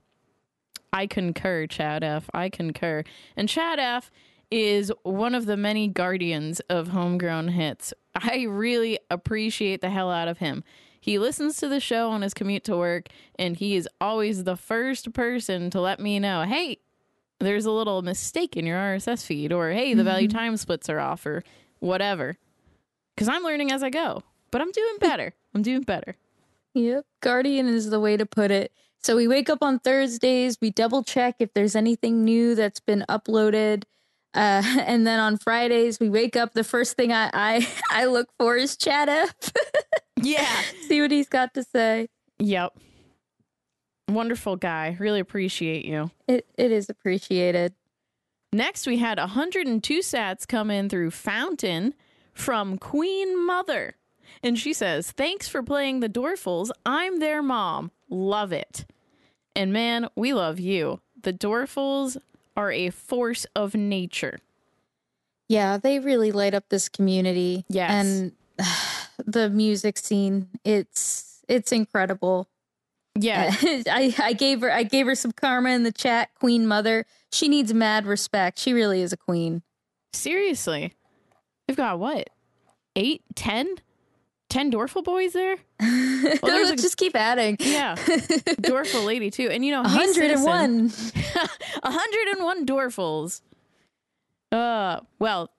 [0.93, 2.29] I concur, Chad F.
[2.33, 3.05] I concur.
[3.37, 4.11] And Chad F
[4.51, 7.93] is one of the many guardians of homegrown hits.
[8.15, 10.65] I really appreciate the hell out of him.
[11.01, 13.09] He listens to the show on his commute to work,
[13.39, 16.79] and he is always the first person to let me know, hey,
[17.39, 20.39] there's a little mistake in your RSS feed, or hey, the value mm-hmm.
[20.39, 21.45] time splits are off, or
[21.79, 22.39] whatever.
[23.15, 25.35] Because I'm learning as I go, but I'm doing better.
[25.55, 26.17] I'm doing better.
[26.75, 27.07] Yep.
[27.21, 28.73] Guardian is the way to put it.
[29.03, 33.05] So we wake up on Thursdays, we double check if there's anything new that's been
[33.09, 33.85] uploaded.
[34.35, 36.53] Uh, and then on Fridays, we wake up.
[36.53, 39.35] The first thing I I, I look for is Chad F.
[40.21, 40.63] yeah.
[40.89, 42.09] See what he's got to say.
[42.39, 42.77] Yep.
[44.09, 44.97] Wonderful guy.
[45.01, 46.11] Really appreciate you.
[46.29, 47.75] It it is appreciated.
[48.53, 51.95] Next, we had 102 sats come in through Fountain
[52.33, 53.97] from Queen Mother.
[54.43, 56.71] And she says, Thanks for playing the Dorfles.
[56.85, 57.91] I'm their mom.
[58.09, 58.85] Love it.
[59.55, 61.01] And man, we love you.
[61.23, 62.17] The Dorfles
[62.57, 64.39] are a force of nature.
[65.49, 67.65] Yeah, they really light up this community.
[67.69, 67.91] Yes.
[67.91, 68.33] And
[69.27, 72.49] the music scene, it's it's incredible.
[73.15, 73.55] Yeah.
[73.63, 77.07] I, I gave her I gave her some karma in the chat, Queen Mother.
[77.33, 78.59] She needs mad respect.
[78.59, 79.63] She really is a queen.
[80.13, 80.95] Seriously.
[81.69, 82.31] We've got what?
[82.95, 83.77] Eight, ten?
[84.49, 85.57] Ten Dorfle boys there?
[86.43, 87.57] Well, there's a- just keep adding.
[87.61, 87.95] Yeah.
[87.97, 89.49] Dorfle lady too.
[89.51, 90.89] And you know, 101.
[90.91, 91.51] Citizen-
[91.83, 93.43] 101 Dorfles.
[94.53, 95.51] Uh, well,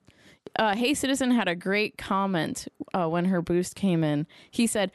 [0.57, 4.27] uh, Hey Citizen had a great comment uh, when her boost came in.
[4.51, 4.91] He said,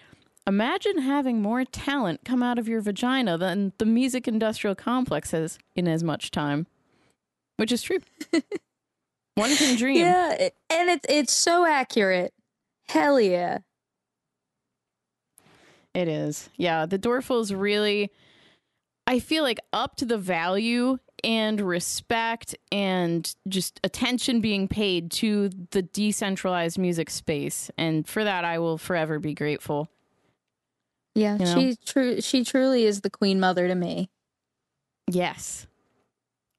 [0.47, 5.59] Imagine having more talent come out of your vagina than the music industrial complex has
[5.77, 6.66] in as much time.
[7.59, 7.98] Which is true.
[9.36, 9.98] One can dream.
[9.98, 12.35] Yeah, and it's it's so accurate.
[12.89, 13.59] Hell yeah.
[15.94, 16.48] It is.
[16.56, 18.10] Yeah, the Dorfles really
[19.06, 25.51] I feel like up to the value and respect and just attention being paid to
[25.70, 29.89] the decentralized music space and for that I will forever be grateful.
[31.14, 31.55] Yeah, You know?
[31.55, 34.09] she true she truly is the queen mother to me.
[35.09, 35.66] Yes.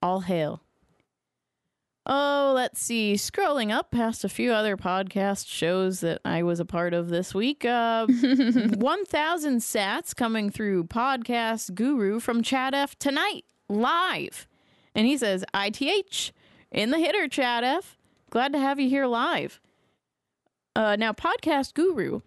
[0.01, 0.61] All hail.
[2.05, 3.13] Oh, let's see.
[3.13, 7.33] Scrolling up past a few other podcast shows that I was a part of this
[7.33, 7.63] week.
[7.63, 14.47] Uh, 1,000 sats coming through Podcast Guru from Chad F tonight, live.
[14.93, 16.31] And he says, ITH,
[16.71, 17.97] in the hitter, Chad F.
[18.29, 19.61] Glad to have you here live.
[20.75, 22.19] Uh, now, Podcast Guru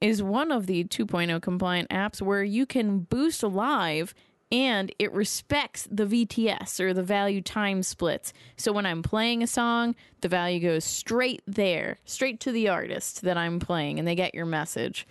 [0.00, 4.14] is one of the 2.0 compliant apps where you can boost live
[4.52, 8.32] and it respects the VTS or the value time splits.
[8.56, 13.22] So when I'm playing a song, the value goes straight there, straight to the artist
[13.22, 15.06] that I'm playing, and they get your message.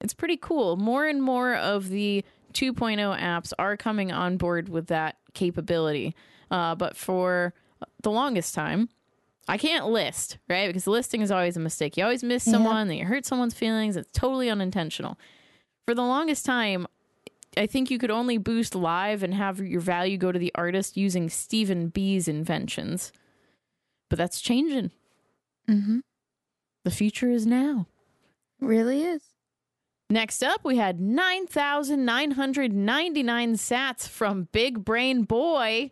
[0.00, 0.76] It's pretty cool.
[0.76, 6.14] More and more of the 2.0 apps are coming on board with that capability.
[6.50, 7.52] Uh, but for
[8.02, 8.88] the longest time,
[9.48, 10.66] I can't list, right?
[10.68, 11.96] Because listing is always a mistake.
[11.96, 12.52] You always miss Yeah.
[12.52, 13.96] someone, then you hurt someone's feelings.
[13.96, 15.18] It's totally unintentional.
[15.84, 16.86] For the longest time,
[17.56, 20.96] I think you could only boost live and have your value go to the artist
[20.96, 23.12] using Stephen B's inventions.
[24.08, 24.90] But that's changing.
[25.68, 25.98] Mm-hmm.
[26.84, 27.86] The future is now.
[28.60, 29.22] Really is.
[30.10, 35.90] Next up, we had 9,999 sats from Big Brain Boy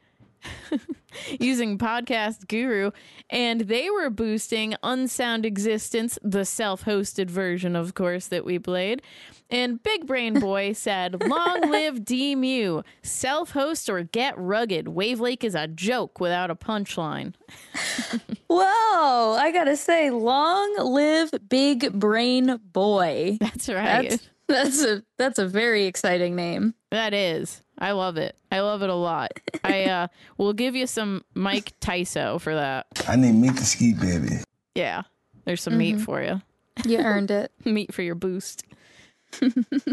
[1.40, 2.90] using Podcast Guru,
[3.30, 9.02] and they were boosting Unsound Existence, the self hosted version, of course, that we played.
[9.48, 14.86] And Big Brain Boy said, Long live DeMu, self host or get rugged.
[14.86, 17.34] Wavlake is a joke without a punchline.
[18.48, 23.38] Whoa, I gotta say, long live Big Brain Boy.
[23.40, 24.10] That's right.
[24.10, 26.74] That's, that's a that's a very exciting name.
[26.90, 27.62] That is.
[27.78, 28.36] I love it.
[28.50, 29.32] I love it a lot.
[29.64, 30.08] I uh
[30.38, 32.86] will give you some Mike Tyso for that.
[33.08, 34.42] I need meat to ski, baby.
[34.74, 35.02] Yeah.
[35.44, 36.00] There's some meat Mhm.
[36.04, 36.40] for you.
[36.84, 37.52] You earned it.
[37.64, 38.64] meat for your boost.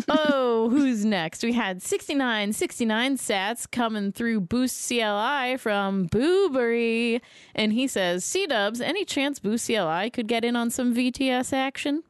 [0.09, 1.43] oh, who's next?
[1.43, 7.21] We had 69, 69 sats coming through Boost CLI from Boo-Bury.
[7.55, 11.51] And he says, C dubs, any chance Boost CLI could get in on some VTS
[11.51, 12.03] action?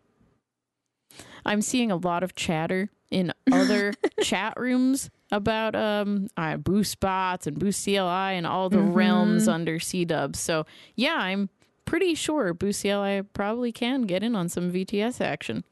[1.46, 7.48] I'm seeing a lot of chatter in other chat rooms about um uh, Boost bots
[7.48, 8.96] and Boost CLI and all the Mhm.
[8.96, 10.40] realms under C dubs.
[10.40, 10.66] So
[10.96, 11.50] yeah, I'm
[11.86, 15.64] pretty sure Boost CLI probably can get in on some VTS action.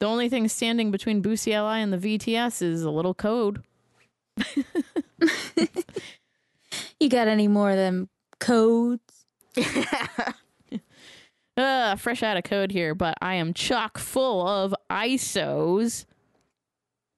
[0.00, 3.62] The only thing standing between Boost CLI and the VTS is a little code.
[7.00, 8.08] You got any more of them
[8.40, 9.26] codes.
[11.56, 16.04] uh, fresh out of code here, but I am chock full of ISOs.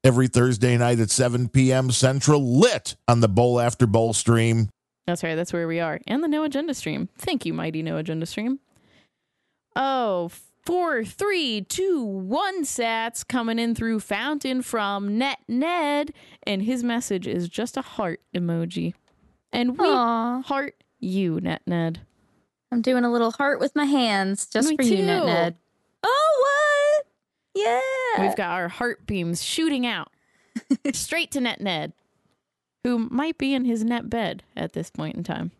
[0.03, 1.91] Every Thursday night at 7 p.m.
[1.91, 4.69] Central, lit on the Bowl After Bowl stream.
[5.05, 5.35] That's right.
[5.35, 5.99] That's where we are.
[6.07, 7.09] And the No Agenda stream.
[7.17, 8.59] Thank you, mighty No Agenda stream.
[9.75, 10.29] Oh,
[10.65, 16.13] four, three, two, one sats coming in through Fountain from Net Ned.
[16.43, 18.93] And his message is just a heart emoji.
[19.51, 20.41] And we Aw.
[20.41, 22.01] heart you, Net Ned.
[22.71, 25.05] I'm doing a little heart with my hands just Me for you, too.
[25.05, 25.55] Ned Ned.
[26.03, 27.05] Oh, what?
[27.55, 28.27] Yeah.
[28.27, 30.11] We've got our heart beams shooting out
[30.93, 31.93] straight to Net Ned,
[32.83, 35.51] who might be in his net bed at this point in time.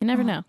[0.00, 0.24] You never oh.
[0.24, 0.44] know.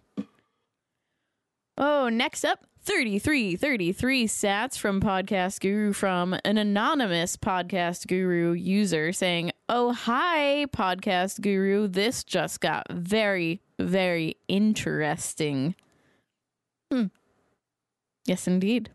[1.77, 9.51] Oh, next up, 3333 sats from Podcast Guru from an anonymous Podcast Guru user saying,
[9.69, 11.87] Oh, hi, Podcast Guru.
[11.87, 15.75] This just got very, very interesting.
[16.91, 17.05] Hmm.
[18.25, 18.91] Yes, indeed.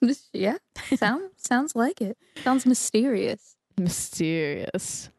[0.32, 0.58] yeah.
[0.96, 2.16] Sound, sounds like it.
[2.42, 3.56] Sounds mysterious.
[3.78, 5.10] Mysterious.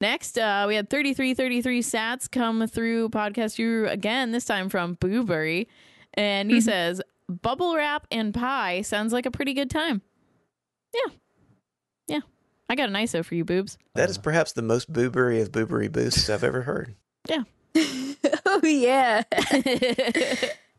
[0.00, 5.68] Next, uh, we had 3333 sats come through Podcast Guru again, this time from Boo-Bury.
[6.14, 10.02] And he says, Bubble wrap and pie sounds like a pretty good time.
[10.94, 11.14] Yeah.
[12.08, 12.20] Yeah.
[12.68, 13.78] I got an ISO for you, boobs.
[13.94, 16.94] That is perhaps the most boobery of boobery boosts I've ever heard.
[17.28, 17.42] Yeah.
[18.46, 19.22] oh, yeah.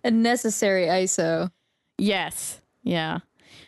[0.03, 1.52] a necessary ISO.
[1.98, 2.61] Yes.
[2.84, 3.19] Yeah.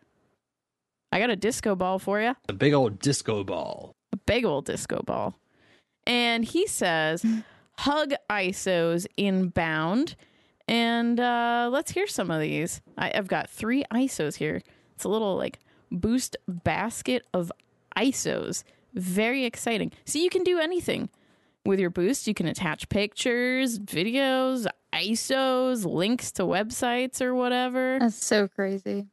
[1.12, 2.36] I got a disco ball for you.
[2.50, 3.96] A big old disco ball.
[4.12, 5.36] a big old disco ball.
[6.08, 7.24] And he says,
[7.78, 10.16] hug ISOs inbound.
[10.68, 12.82] And uh, let's hear some of these.
[12.98, 14.62] I, I've got three ISOs here.
[14.96, 15.60] It's a little like
[15.92, 17.52] boost basket of
[17.98, 18.64] ISOs.
[18.94, 19.92] Very exciting.
[20.06, 21.10] So you can do anything
[21.66, 22.28] with your boost.
[22.28, 27.98] You can attach pictures, videos, ISOs, links to websites or whatever.
[28.00, 29.08] That's so crazy.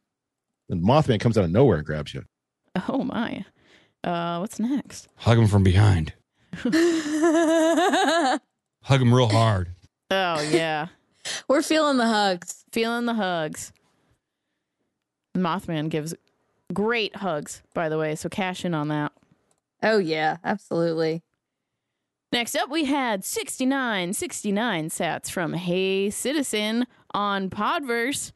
[0.69, 2.25] And Mothman comes out of nowhere and grabs you.
[2.89, 3.45] Oh my.
[4.05, 5.09] Uh, what's next?
[5.17, 6.13] Hug him from behind.
[6.63, 6.71] Hug
[9.03, 9.71] him real hard.
[10.11, 10.89] Oh yeah.
[11.49, 12.65] We're feeling the hugs.
[12.73, 13.73] Feeling the hugs.
[15.37, 16.15] Mothman gives
[16.73, 19.13] great hugs, by the way, so cash in on that.
[19.83, 21.23] Oh yeah, absolutely.
[22.31, 28.33] Next up, we had 69, 69 sats from Hey Citizen on Podverse.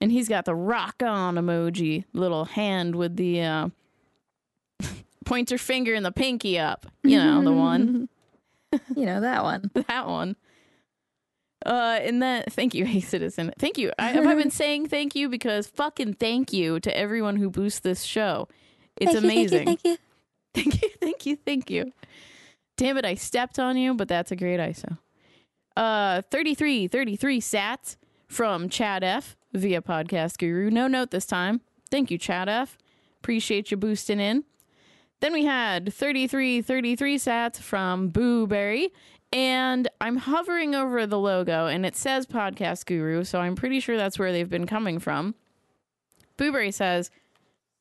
[0.00, 3.68] And he's got the rock on emoji, little hand with the uh,
[5.24, 6.86] pointer finger and the pinky up.
[7.02, 8.08] You know, the one.
[8.96, 9.70] you know that one.
[9.88, 10.36] that one.
[11.64, 13.52] Uh, and then thank you, Hey Citizen.
[13.58, 13.92] Thank you.
[13.98, 17.80] I, have I been saying thank you because fucking thank you to everyone who boosts
[17.80, 18.48] this show.
[18.96, 19.66] It's Thank you, thank you, amazing.
[19.66, 19.96] thank you.
[20.54, 21.92] Thank you, thank you, thank you.
[22.76, 24.98] Damn it, I stepped on you, but that's a great ISO.
[25.76, 27.96] Uh 33, 33 sats
[28.28, 30.70] from Chad F via Podcast Guru.
[30.70, 31.60] No note this time.
[31.90, 32.78] Thank you, Chad F.
[33.20, 34.44] Appreciate you boosting in.
[35.20, 38.90] Then we had 33, 33 sats from Boo-Bury.
[39.32, 43.96] And I'm hovering over the logo and it says Podcast Guru, so I'm pretty sure
[43.96, 45.34] that's where they've been coming from.
[46.36, 47.10] Boo-Bury says,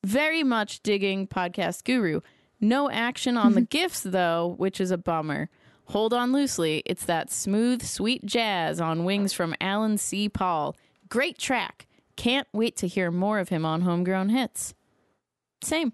[0.04, 2.22] very much digging Podcast Guru.
[2.64, 5.50] No action on the gifts, though, which is a bummer.
[5.88, 6.82] Hold on loosely.
[6.86, 10.30] It's that smooth, sweet jazz on wings from Allen C.
[10.30, 10.76] Paul.
[11.10, 11.88] Great track.
[12.16, 14.74] Can't wait to hear more of him on Homegrown Hits.
[15.62, 15.92] Same.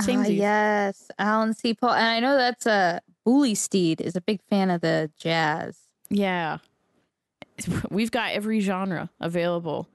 [0.00, 0.20] Same.
[0.20, 0.36] Samesies.
[0.38, 1.74] yes, Allen C.
[1.74, 5.78] Paul, and I know that's a Bully Steed is a big fan of the jazz.
[6.08, 6.58] Yeah.
[7.90, 9.88] We've got every genre available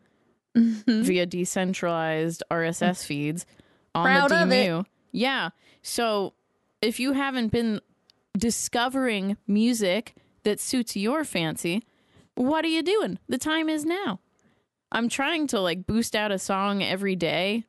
[0.56, 1.04] Mm-hmm.
[1.04, 3.46] via decentralized RSS feeds
[3.94, 4.36] on Proud the.
[4.36, 4.86] DeMu.
[5.12, 5.50] Yeah.
[5.82, 6.34] So
[6.82, 7.82] if you haven't been
[8.38, 11.84] discovering music that suits your fancy,
[12.36, 13.20] what are you doing?
[13.28, 14.20] The time is now.
[14.92, 17.66] I'm trying to like boost out a song every day.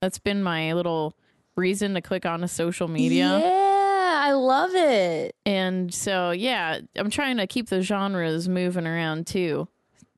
[0.00, 1.16] That's been my little
[1.56, 3.38] reason to click on a social media.
[3.38, 5.34] Yeah, I love it.
[5.44, 9.68] And so, yeah, I'm trying to keep the genres moving around too.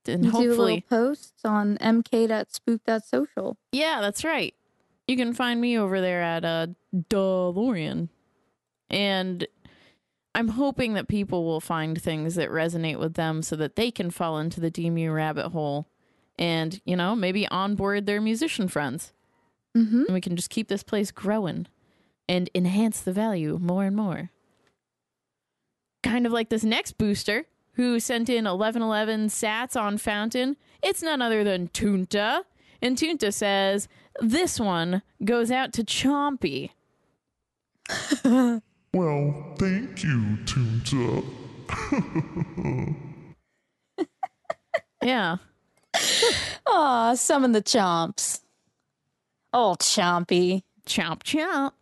[0.07, 3.59] And do little hopefully, posts on mk.spook.social.
[3.73, 4.55] yeah, that's right.
[5.09, 8.09] You can find me over there at uh, DuhLaurien.
[8.91, 9.47] And
[10.35, 14.11] I'm hoping that people will find things that resonate with them so that they can
[14.11, 15.89] fall into the DeMu rabbit hole
[16.39, 19.13] and, you know, maybe onboard their musician friends.
[19.77, 20.05] Mm-hmm.
[20.05, 21.67] And we can just keep this place growing
[22.29, 24.31] and enhance the value more and more.
[26.03, 30.57] Kind of like this next booster who sent in 1111 sats on Fountain.
[30.83, 32.43] It's none other than Tjunta.
[32.81, 33.89] And Tjunta says,
[34.21, 36.71] This one goes out to Chompy.
[38.95, 41.23] Well, thank you, Tjunta.
[45.03, 45.37] Yeah.
[46.67, 48.41] Aw, summon the chomps.
[49.53, 50.63] Oh, chompy.
[50.87, 51.73] Chomp chomp.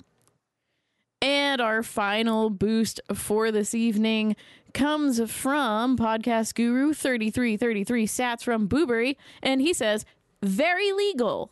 [1.23, 4.37] And our final boost for this evening
[4.75, 9.17] comes from podcast guru 3333 sats from Boo-Bury.
[9.43, 10.05] And he says,
[10.47, 11.51] very legal.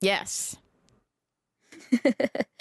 [0.00, 0.56] Yes.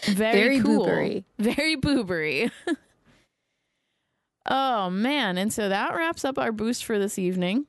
[0.05, 0.85] Very, Very cool.
[0.85, 1.23] boobery.
[1.39, 2.51] Very boobery.
[4.49, 5.37] oh, man.
[5.37, 7.65] And so that wraps up our boost for this evening.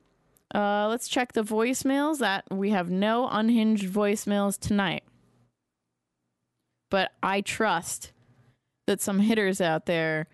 [0.53, 2.19] Uh, let's check the voicemails.
[2.19, 5.03] That we have no unhinged voicemails tonight.
[6.91, 8.11] But I trust
[8.87, 10.27] that some hitters out there,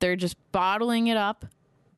[0.00, 1.46] they're just bottling it up.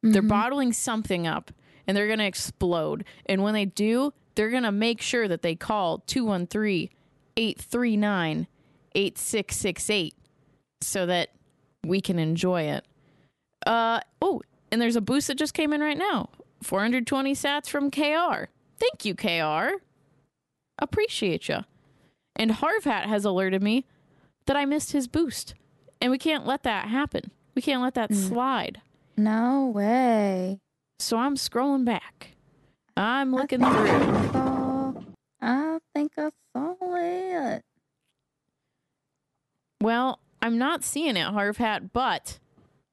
[0.02, 1.52] They're bottling something up
[1.92, 3.04] and they're going to explode.
[3.26, 6.88] And when they do, they're going to make sure that they call 213
[7.36, 8.46] 839
[8.94, 10.14] 8668
[10.80, 11.32] so that
[11.84, 12.86] we can enjoy it.
[13.66, 14.40] Uh oh,
[14.70, 16.30] and there's a boost that just came in right now.
[16.62, 18.48] 420 sats from KR.
[18.80, 19.82] Thank you, KR.
[20.78, 21.58] Appreciate you.
[22.34, 23.84] And Harvat has alerted me
[24.46, 25.54] that I missed his boost.
[26.00, 27.32] And we can't let that happen.
[27.54, 28.80] We can't let that slide.
[29.14, 30.58] No way.
[31.02, 32.36] So I'm scrolling back.
[32.96, 33.86] I'm looking through.
[34.32, 34.92] Saw,
[35.40, 37.62] I think I saw it.
[39.82, 42.38] Well, I'm not seeing it, Harvat, but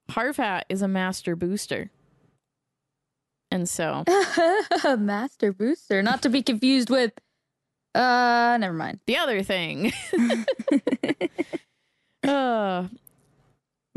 [0.10, 1.92] Harvat is a master booster.
[3.52, 4.04] And so,
[4.98, 7.14] Master Booster, not to be confused with.
[7.94, 9.02] Uh, never mind.
[9.06, 9.94] the other thing.
[12.28, 12.88] uh,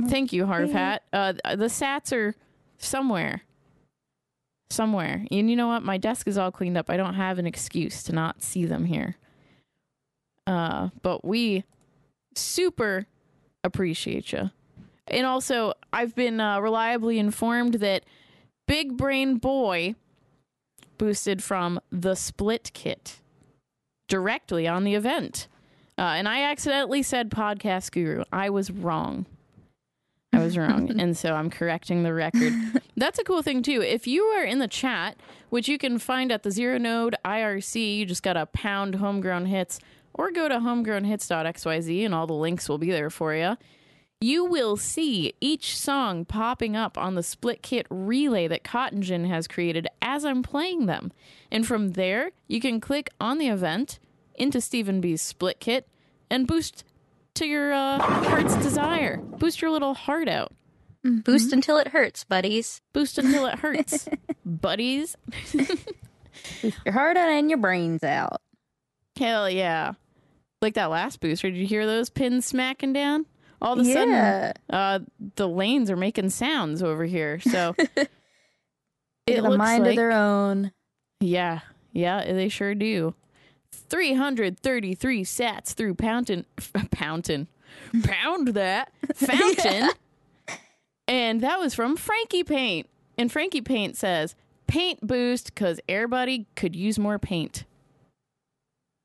[0.07, 0.99] thank you, Harvat.
[1.13, 2.35] Uh, the sats are
[2.77, 3.43] somewhere.
[4.73, 5.27] Somewhere.
[5.31, 5.83] And you know what?
[5.83, 6.89] My desk is all cleaned up.
[6.89, 9.17] I don't have an excuse to not see them here.
[10.47, 11.65] Uh, but we
[12.35, 13.07] super
[13.63, 14.51] appreciate you.
[15.09, 18.05] And also, I've been uh, reliably informed that
[18.67, 19.95] Big Brain Boy
[20.97, 23.21] boosted from the Split Kit
[24.09, 25.49] directly on the event.
[25.99, 28.25] Uh, and I accidentally said podcast guru.
[28.33, 29.27] I was wrong.
[30.33, 30.91] I was wrong.
[30.99, 32.53] and so I'm correcting the record.
[32.97, 33.83] That's a cool thing, too.
[33.83, 35.17] If you are in the chat,
[35.51, 39.47] which you can find at the Zero Node IRC, you just got to pound homegrown
[39.47, 39.79] hits
[40.15, 43.57] or go to homegrownhits.xyz and all the links will be there for you.
[44.21, 49.25] You will see each song popping up on the split kit relay that Cotton Gin
[49.25, 51.13] has created as I'm playing them.
[51.51, 53.99] And from there, you can click on the event
[54.37, 55.89] into Stephen B's split kit
[56.31, 56.85] and boost
[57.37, 59.17] to your uh, heart's desire.
[59.19, 60.53] Boost your little heart out.
[61.05, 62.81] Boost until it hurts, buddies.
[62.93, 64.09] Boost until it hurts,
[64.47, 65.17] buddies.
[66.85, 68.41] Your heart out and your brains out.
[69.19, 69.93] Hell yeah.
[70.61, 71.51] Like that last booster.
[71.51, 73.27] Did you hear those pins smacking down?
[73.61, 73.95] All of a Yeah.
[73.95, 74.99] sudden, uh,
[75.37, 77.41] the lanes are making sounds over here.
[77.41, 77.75] So
[79.27, 80.73] They it got a looks mind like, of their own.
[81.21, 81.61] Yeah,
[81.93, 83.15] yeah, they sure do.
[83.93, 86.47] 333 sats through Pountain,
[86.91, 87.47] Pountain,
[88.03, 89.91] pound that fountain.
[91.07, 92.89] and that was from Frankie Paint.
[93.19, 94.35] And Frankie Paint says,
[94.67, 97.65] paint boost because everybody could use more paint.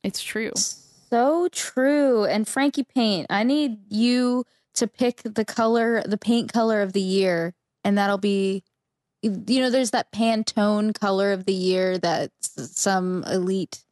[0.04, 0.54] It's true.
[0.56, 2.24] So true.
[2.24, 4.46] And Frankie Paint, I need you
[4.76, 7.54] to pick the color, the paint color of the year,
[7.84, 8.64] and that'll be
[9.24, 13.84] you know, there's that Pantone color of the year that some elite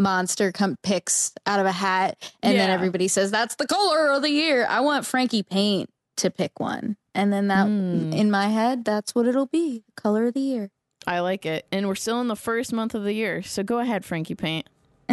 [0.00, 4.22] monster come picks out of a hat and then everybody says that's the color of
[4.22, 4.66] the year.
[4.68, 6.96] I want Frankie Paint to pick one.
[7.14, 8.12] And then that Hmm.
[8.12, 9.84] in my head, that's what it'll be.
[9.96, 10.70] Color of the year.
[11.06, 11.66] I like it.
[11.72, 13.42] And we're still in the first month of the year.
[13.42, 14.68] So go ahead, Frankie Paint.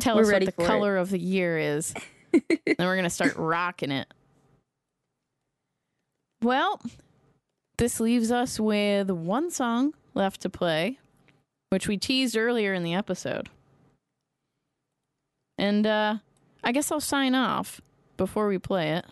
[0.00, 0.66] Tell us what the for it.
[0.66, 1.94] color of the year is.
[2.32, 4.12] then we're going to start rocking it.
[6.42, 6.80] Well,
[7.78, 10.98] this leaves us with one song left to play,
[11.70, 13.48] which we teased earlier in the episode.
[15.62, 16.16] And uh,
[16.64, 17.80] I guess I'll sign off
[18.16, 19.06] before we play it.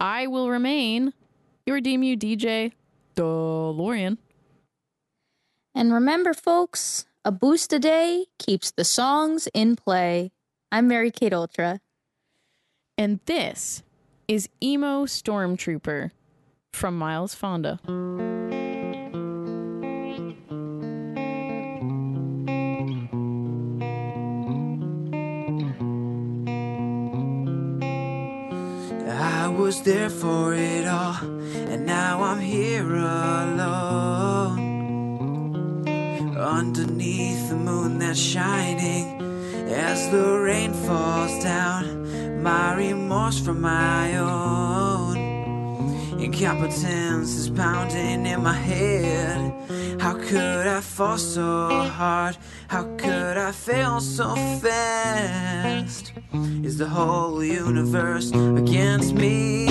[0.00, 1.12] I will remain
[1.64, 2.72] your DeMu DJ,
[3.14, 4.18] DuhLaurien.
[5.72, 10.32] And remember, folks, a boost a day keeps the songs in play.
[10.72, 11.80] I'm Mary Kate Ultra.
[12.98, 13.84] And this
[14.26, 16.10] is Emo Stormtrooper
[16.72, 17.78] from Miles Fonda.
[29.64, 31.16] Was there for it all,
[31.70, 34.58] and now I'm here alone.
[36.36, 39.22] Underneath the moon that's shining,
[39.70, 45.03] as the rain falls down, my remorse for my own.
[46.24, 49.52] Incompetence is pounding in my head.
[50.00, 52.38] How could I fall so hard?
[52.68, 56.14] How could I fail so fast?
[56.62, 59.68] Is the whole universe against me?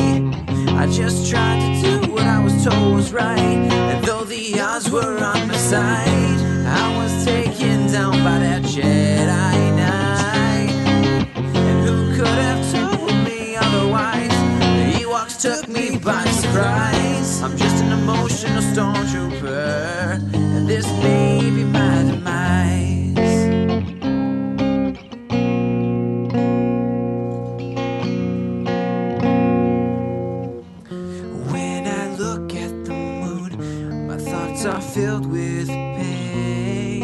[0.78, 3.40] I just tried to do what I was told was right.
[3.40, 9.74] And though the odds were on my side, I was taken down by that Jedi
[16.54, 17.42] surprise.
[17.42, 23.18] I'm just an emotional stormtrooper, and this may be my demise.
[31.52, 37.04] When I look at the moon, my thoughts are filled with pain.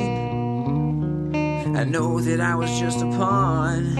[1.75, 3.97] I know that I was just a pawn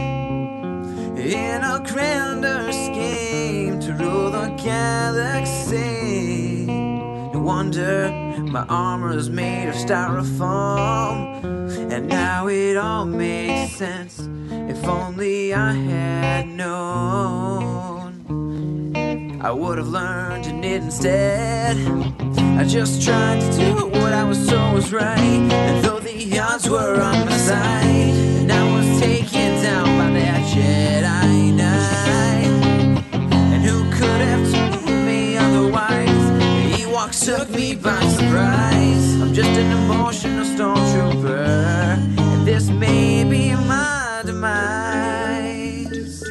[1.17, 2.98] in a grander scheme
[3.99, 6.65] rule the galaxy.
[7.33, 8.09] No wonder
[8.41, 11.43] my armor is made of styrofoam,
[11.91, 14.27] and now it all makes sense.
[14.51, 17.79] If only I had known.
[19.41, 21.77] I would have learned it instead.
[22.59, 25.17] I just tried to do what I was told was right.
[25.17, 30.41] And though the odds were on my side, and I was taken down by that
[30.53, 31.48] Jedi.
[31.48, 31.48] And
[33.99, 36.23] could have told me otherwise?
[36.39, 39.21] The Ewoks took me by surprise.
[39.21, 46.21] I'm just an emotional stormtrooper, and this may be my demise.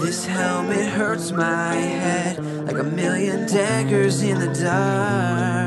[0.00, 5.65] This helmet hurts my head like a million daggers in the dark.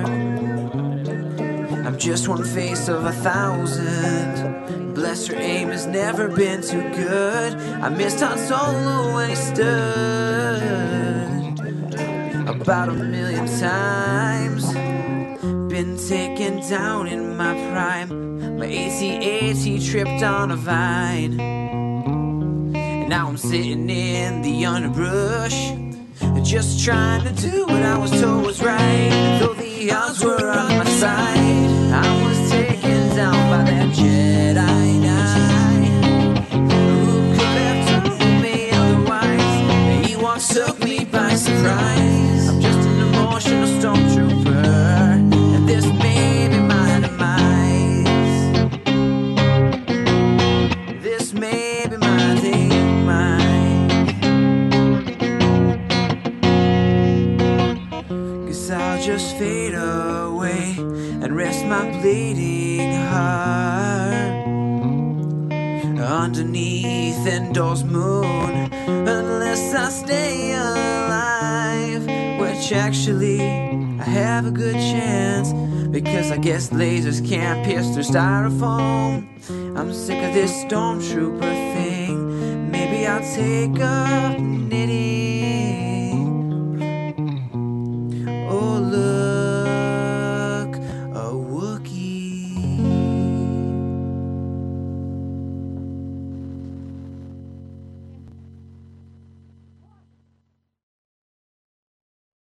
[2.00, 4.94] Just one face of a thousand.
[4.96, 7.54] Bless her aim has never been too good.
[7.56, 9.66] I missed Han Solo when he stood
[12.48, 14.72] about a million times.
[15.70, 18.58] Been taken down in my prime.
[18.58, 21.38] My AT-AT tripped on a vine.
[21.40, 25.74] And now I'm sitting in the underbrush,
[26.44, 29.38] just trying to do what I was told was right.
[29.42, 31.59] Though the odds were on my side,
[40.50, 42.09] Took me by surprise.
[67.60, 68.72] Endor's moon.
[68.88, 72.06] Unless I stay alive,
[72.40, 75.52] which actually I have a good chance.
[75.90, 79.28] Because I guess lasers can't pierce through styrofoam.
[79.78, 82.72] I'm sick of this stormtrooper thing.
[82.72, 84.40] Maybe I'll take up